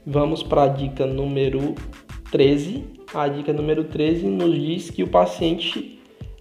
vamos 0.05 0.41
para 0.41 0.63
a 0.63 0.67
dica 0.67 1.05
número 1.05 1.75
13. 2.31 2.85
A 3.13 3.27
dica 3.27 3.53
número 3.53 3.83
13 3.83 4.25
nos 4.25 4.59
diz 4.59 4.89
que 4.89 5.03
o 5.03 5.07
paciente 5.07 5.99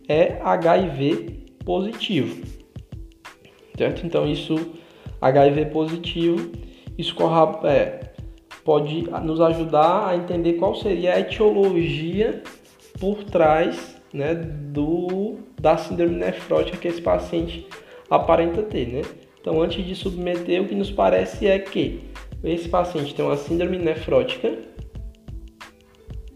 é 0.08 0.40
HIV 0.42 1.41
positivo, 1.64 2.44
certo? 3.76 4.06
Então 4.06 4.26
isso 4.26 4.56
HIV 5.20 5.66
positivo, 5.66 6.52
isso 6.98 7.16
é, 7.64 8.12
pode 8.64 9.02
nos 9.24 9.40
ajudar 9.40 10.08
a 10.08 10.16
entender 10.16 10.54
qual 10.54 10.74
seria 10.74 11.14
a 11.14 11.20
etiologia 11.20 12.42
por 12.98 13.24
trás 13.24 13.96
né, 14.12 14.34
do, 14.34 15.38
da 15.60 15.76
síndrome 15.76 16.16
nefrótica 16.16 16.76
que 16.76 16.88
esse 16.88 17.00
paciente 17.00 17.66
aparenta 18.10 18.62
ter, 18.62 18.88
né? 18.88 19.02
Então, 19.40 19.60
antes 19.60 19.84
de 19.84 19.96
submeter, 19.96 20.62
o 20.62 20.68
que 20.68 20.74
nos 20.74 20.90
parece 20.90 21.48
é 21.48 21.58
que 21.58 22.00
esse 22.44 22.68
paciente 22.68 23.14
tem 23.14 23.24
uma 23.24 23.36
síndrome 23.36 23.76
nefrótica 23.76 24.56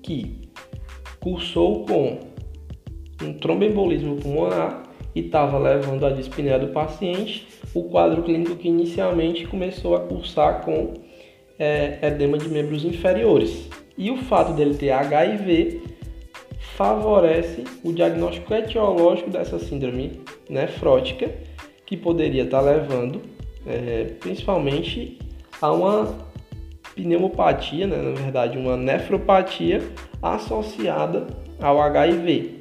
que 0.03 0.49
cursou 1.21 1.85
com 1.85 2.19
um 3.23 3.33
tromboembolismo 3.35 4.17
pulmonar 4.17 4.86
estava 5.21 5.59
levando 5.59 6.05
a 6.05 6.11
dispneia 6.11 6.59
do 6.59 6.69
paciente, 6.69 7.47
o 7.75 7.85
quadro 7.85 8.23
clínico 8.23 8.57
que 8.57 8.69
inicialmente 8.69 9.47
começou 9.47 9.95
a 9.97 10.01
cursar 10.01 10.63
com 10.63 10.95
é, 11.59 11.99
edema 12.03 12.39
de 12.39 12.49
membros 12.49 12.85
inferiores. 12.85 13.69
E 13.97 14.11
o 14.11 14.17
fato 14.19 14.53
dele 14.53 14.75
ter 14.75 14.91
HIV 14.91 15.83
favorece 16.77 17.65
o 17.83 17.93
diagnóstico 17.93 18.53
etiológico 18.53 19.31
dessa 19.31 19.59
síndrome 19.59 20.21
nefrótica, 20.49 21.31
que 21.87 21.97
poderia 21.97 22.43
estar 22.43 22.61
levando 22.61 23.23
é, 23.67 24.13
principalmente 24.21 25.19
a 25.61 25.73
uma 25.73 26.27
pneumopatia, 26.95 27.87
né, 27.87 27.97
na 27.97 28.11
verdade, 28.11 28.59
uma 28.59 28.77
nefropatia 28.77 29.83
associada 30.23 31.27
ao 31.61 31.81
HIV. 31.81 32.59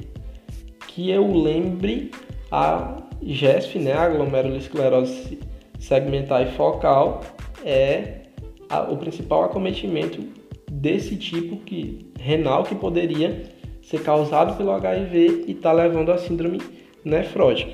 Que 0.87 1.09
eu 1.09 1.29
lembre 1.35 2.11
a 2.55 3.03
GESF, 3.21 3.77
né, 3.79 3.91
a 3.91 4.07
glomerulosclerose 4.07 5.37
segmentar 5.77 6.41
e 6.41 6.51
focal, 6.53 7.19
é 7.65 8.21
a, 8.69 8.83
o 8.83 8.95
principal 8.95 9.43
acometimento 9.43 10.23
desse 10.71 11.17
tipo 11.17 11.57
que, 11.57 12.09
renal 12.17 12.63
que 12.63 12.73
poderia 12.73 13.43
ser 13.81 14.01
causado 14.03 14.55
pelo 14.55 14.71
HIV 14.71 15.43
e 15.47 15.51
está 15.51 15.73
levando 15.73 16.13
à 16.13 16.17
síndrome 16.17 16.61
nefrótica. 17.03 17.73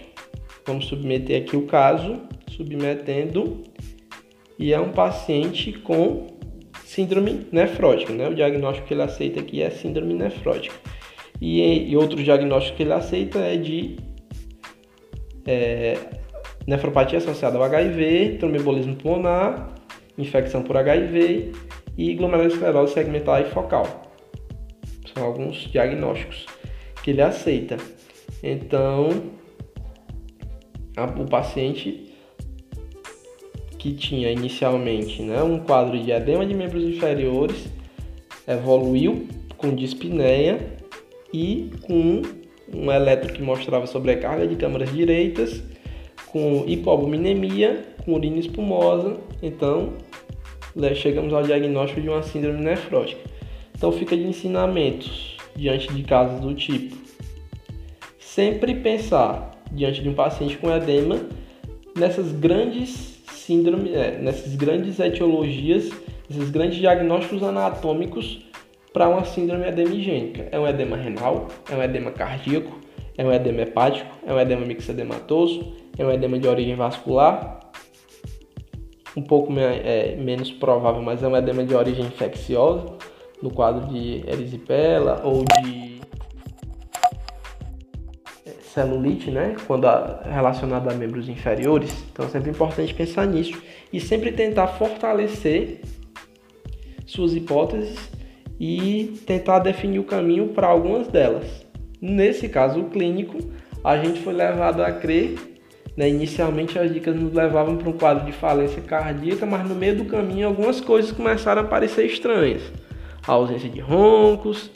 Vamos 0.66 0.88
submeter 0.88 1.44
aqui 1.44 1.56
o 1.56 1.68
caso, 1.68 2.20
submetendo, 2.50 3.62
e 4.58 4.74
é 4.74 4.80
um 4.80 4.92
paciente 4.92 5.74
com 5.74 6.26
síndrome 6.84 7.46
nefrótica, 7.52 8.12
né? 8.14 8.28
O 8.28 8.34
diagnóstico 8.34 8.88
que 8.88 8.96
ele 8.96 9.04
aceita 9.04 9.42
aqui 9.42 9.62
é 9.62 9.70
síndrome 9.70 10.16
nefrótica. 10.16 10.76
E, 11.40 11.92
e 11.92 11.96
outro 11.96 12.22
diagnóstico 12.24 12.78
que 12.78 12.84
ele 12.84 12.94
aceita 12.94 13.38
é 13.40 13.56
de 13.58 14.11
é, 15.46 15.98
nefropatia 16.68 17.18
associada 17.18 17.58
ao 17.58 17.64
HIV, 17.64 18.38
tromboembolismo 18.40 18.96
pulmonar, 18.96 19.74
infecção 20.18 20.62
por 20.62 20.78
HIV 20.78 21.52
e 21.98 22.14
glomerulosclerose 22.16 22.94
segmentar 22.94 23.42
e 23.42 23.46
focal. 23.46 24.14
São 25.14 25.24
alguns 25.24 25.58
diagnósticos 25.72 26.46
que 27.04 27.12
ele 27.12 27.22
aceita. 27.22 27.78
Então, 28.44 29.10
a, 30.96 31.06
o 31.06 31.28
paciente 31.28 32.12
que 33.78 33.94
tinha 33.94 34.32
inicialmente 34.32 35.22
né, 35.24 35.42
um 35.42 35.60
quadro 35.60 36.00
de 36.00 36.12
edema 36.12 36.46
de 36.46 36.54
membros 36.54 36.84
inferiores 36.84 37.68
evoluiu 38.48 39.28
com 39.58 39.74
dispneia 39.74 40.60
e 41.34 41.72
com 41.82 42.22
um 42.76 42.92
eletro 42.92 43.34
que 43.34 43.42
mostrava 43.42 43.86
sobrecarga 43.88 44.48
de 44.48 44.56
câmaras 44.56 44.92
direitas, 44.92 45.62
com 46.28 46.64
hipoalbuminemia, 46.68 47.86
com 48.06 48.14
urina 48.14 48.40
espumosa. 48.40 49.18
Então, 49.42 49.94
chegamos 50.96 51.34
ao 51.34 51.44
diagnóstico 51.44 52.02
de 52.02 52.10
uma 52.10 52.24
síndrome 52.24 52.64
nefrótica. 52.64 53.22
Então, 53.76 53.92
fica 53.92 54.16
de 54.16 54.24
ensinamentos 54.24 55.38
diante 55.56 55.92
de 55.94 56.04
casos 56.04 56.40
do 56.40 56.54
tipo: 56.54 56.96
sempre 58.20 58.76
pensar 58.76 59.52
diante 59.72 60.02
de 60.02 60.10
um 60.10 60.14
paciente 60.14 60.58
com 60.58 60.74
edema 60.74 61.20
nessas 61.96 62.32
grandes 62.32 63.12
síndrome, 63.52 63.94
é, 63.94 64.18
nessas 64.18 64.56
grandes 64.56 65.00
etiologias, 65.00 65.90
esses 66.30 66.50
grandes 66.50 66.78
diagnósticos 66.78 67.44
anatômicos 67.44 68.46
para 68.94 69.08
uma 69.08 69.24
síndrome 69.24 69.68
edemigênica. 69.68 70.48
É 70.52 70.60
um 70.60 70.68
edema 70.68 70.98
renal, 70.98 71.48
é 71.70 71.76
um 71.76 71.84
edema 71.84 72.12
cardíaco, 72.12 72.80
é 73.18 73.26
um 73.26 73.32
edema 73.32 73.62
hepático, 73.62 74.10
é 74.26 74.34
um 74.34 74.40
edema 74.40 74.66
mixedematoso, 74.66 75.74
é 75.98 76.06
um 76.06 76.12
edema 76.12 76.38
de 76.40 76.48
origem 76.48 76.76
vascular, 76.76 77.60
um 79.16 79.22
pouco 79.22 79.54
é, 79.58 80.16
menos 80.16 80.52
provável, 80.52 81.02
mas 81.02 81.22
é 81.22 81.28
um 81.28 81.36
edema 81.36 81.64
de 81.64 81.76
origem 81.76 82.06
infecciosa, 82.06 82.98
no 83.42 83.52
quadro 83.52 83.88
de 83.88 84.24
erisipela 84.28 85.22
ou 85.24 85.44
de 85.44 86.00
celulite, 88.74 89.30
né? 89.30 89.56
Quando 89.68 89.86
a, 89.86 90.22
relacionada 90.24 90.92
a 90.92 90.94
membros 90.94 91.28
inferiores. 91.28 91.92
Então 92.12 92.26
é 92.26 92.30
sempre 92.30 92.52
importante 92.52 92.94
pensar 92.94 93.26
nisso 93.26 93.62
e 93.92 94.00
sempre 94.00 94.32
tentar 94.32 94.68
fortalecer 94.68 95.82
suas 97.06 97.34
hipóteses 97.34 97.98
e 98.64 99.20
tentar 99.26 99.58
definir 99.58 99.98
o 99.98 100.04
caminho 100.04 100.50
para 100.50 100.68
algumas 100.68 101.08
delas. 101.08 101.66
Nesse 102.00 102.48
caso 102.48 102.84
clínico, 102.84 103.40
a 103.84 103.98
gente 103.98 104.20
foi 104.20 104.34
levado 104.34 104.84
a 104.84 104.92
crer, 104.92 105.36
né, 105.98 106.08
inicialmente 106.08 106.78
as 106.78 106.94
dicas 106.94 107.16
nos 107.16 107.34
levavam 107.34 107.76
para 107.76 107.90
um 107.90 107.94
quadro 107.94 108.24
de 108.24 108.32
falência 108.32 108.80
cardíaca, 108.84 109.48
mas 109.48 109.68
no 109.68 109.74
meio 109.74 109.98
do 109.98 110.06
caminho 110.06 110.48
algumas 110.48 110.80
coisas 110.80 111.12
começaram 111.12 111.64
a 111.64 111.66
parecer 111.66 112.06
estranhas. 112.06 112.62
A 113.28 113.32
ausência 113.32 113.68
de 113.68 113.80
roncos, 113.80 114.70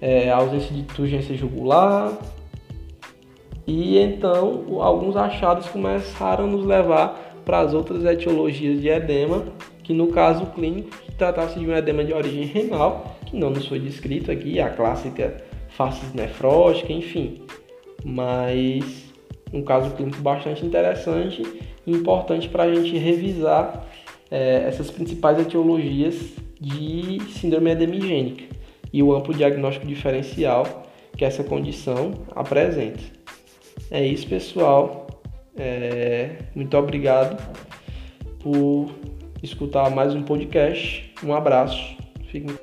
é, 0.00 0.28
a 0.28 0.36
ausência 0.36 0.74
de 0.74 0.82
turgência 0.82 1.36
jugular, 1.36 2.18
e 3.64 3.96
então 3.96 4.80
alguns 4.80 5.14
achados 5.14 5.68
começaram 5.68 6.46
a 6.46 6.48
nos 6.48 6.66
levar 6.66 7.40
para 7.44 7.60
as 7.60 7.74
outras 7.74 8.04
etiologias 8.04 8.80
de 8.80 8.88
edema, 8.88 9.44
que 9.84 9.92
no 9.92 10.08
caso 10.08 10.46
clínico 10.46 11.03
tratasse 11.16 11.58
de 11.58 11.66
um 11.66 11.76
edema 11.76 12.04
de 12.04 12.12
origem 12.12 12.44
renal, 12.44 13.16
que 13.26 13.36
não 13.36 13.50
nos 13.50 13.66
foi 13.66 13.78
descrito 13.78 14.30
aqui, 14.30 14.60
a 14.60 14.70
clássica 14.70 15.36
face 15.68 16.04
nefrótica, 16.14 16.92
enfim. 16.92 17.42
Mas 18.04 19.04
um 19.52 19.62
caso 19.62 19.90
clínico 19.92 20.20
bastante 20.20 20.64
interessante 20.64 21.42
e 21.86 21.90
importante 21.90 22.48
para 22.48 22.64
a 22.64 22.74
gente 22.74 22.96
revisar 22.96 23.86
é, 24.30 24.64
essas 24.66 24.90
principais 24.90 25.38
etiologias 25.38 26.16
de 26.60 27.20
síndrome 27.30 27.70
edemigênica 27.70 28.44
e 28.92 29.02
o 29.02 29.14
amplo 29.14 29.34
diagnóstico 29.34 29.86
diferencial 29.86 30.84
que 31.16 31.24
essa 31.24 31.44
condição 31.44 32.12
apresenta. 32.34 33.02
É 33.90 34.04
isso, 34.04 34.26
pessoal. 34.26 35.06
É, 35.56 36.30
muito 36.54 36.76
obrigado 36.76 37.40
por 38.40 38.90
escutar 39.44 39.90
mais 39.90 40.14
um 40.14 40.22
podcast. 40.22 41.12
Um 41.22 41.34
abraço. 41.34 41.96
Fiquem 42.30 42.56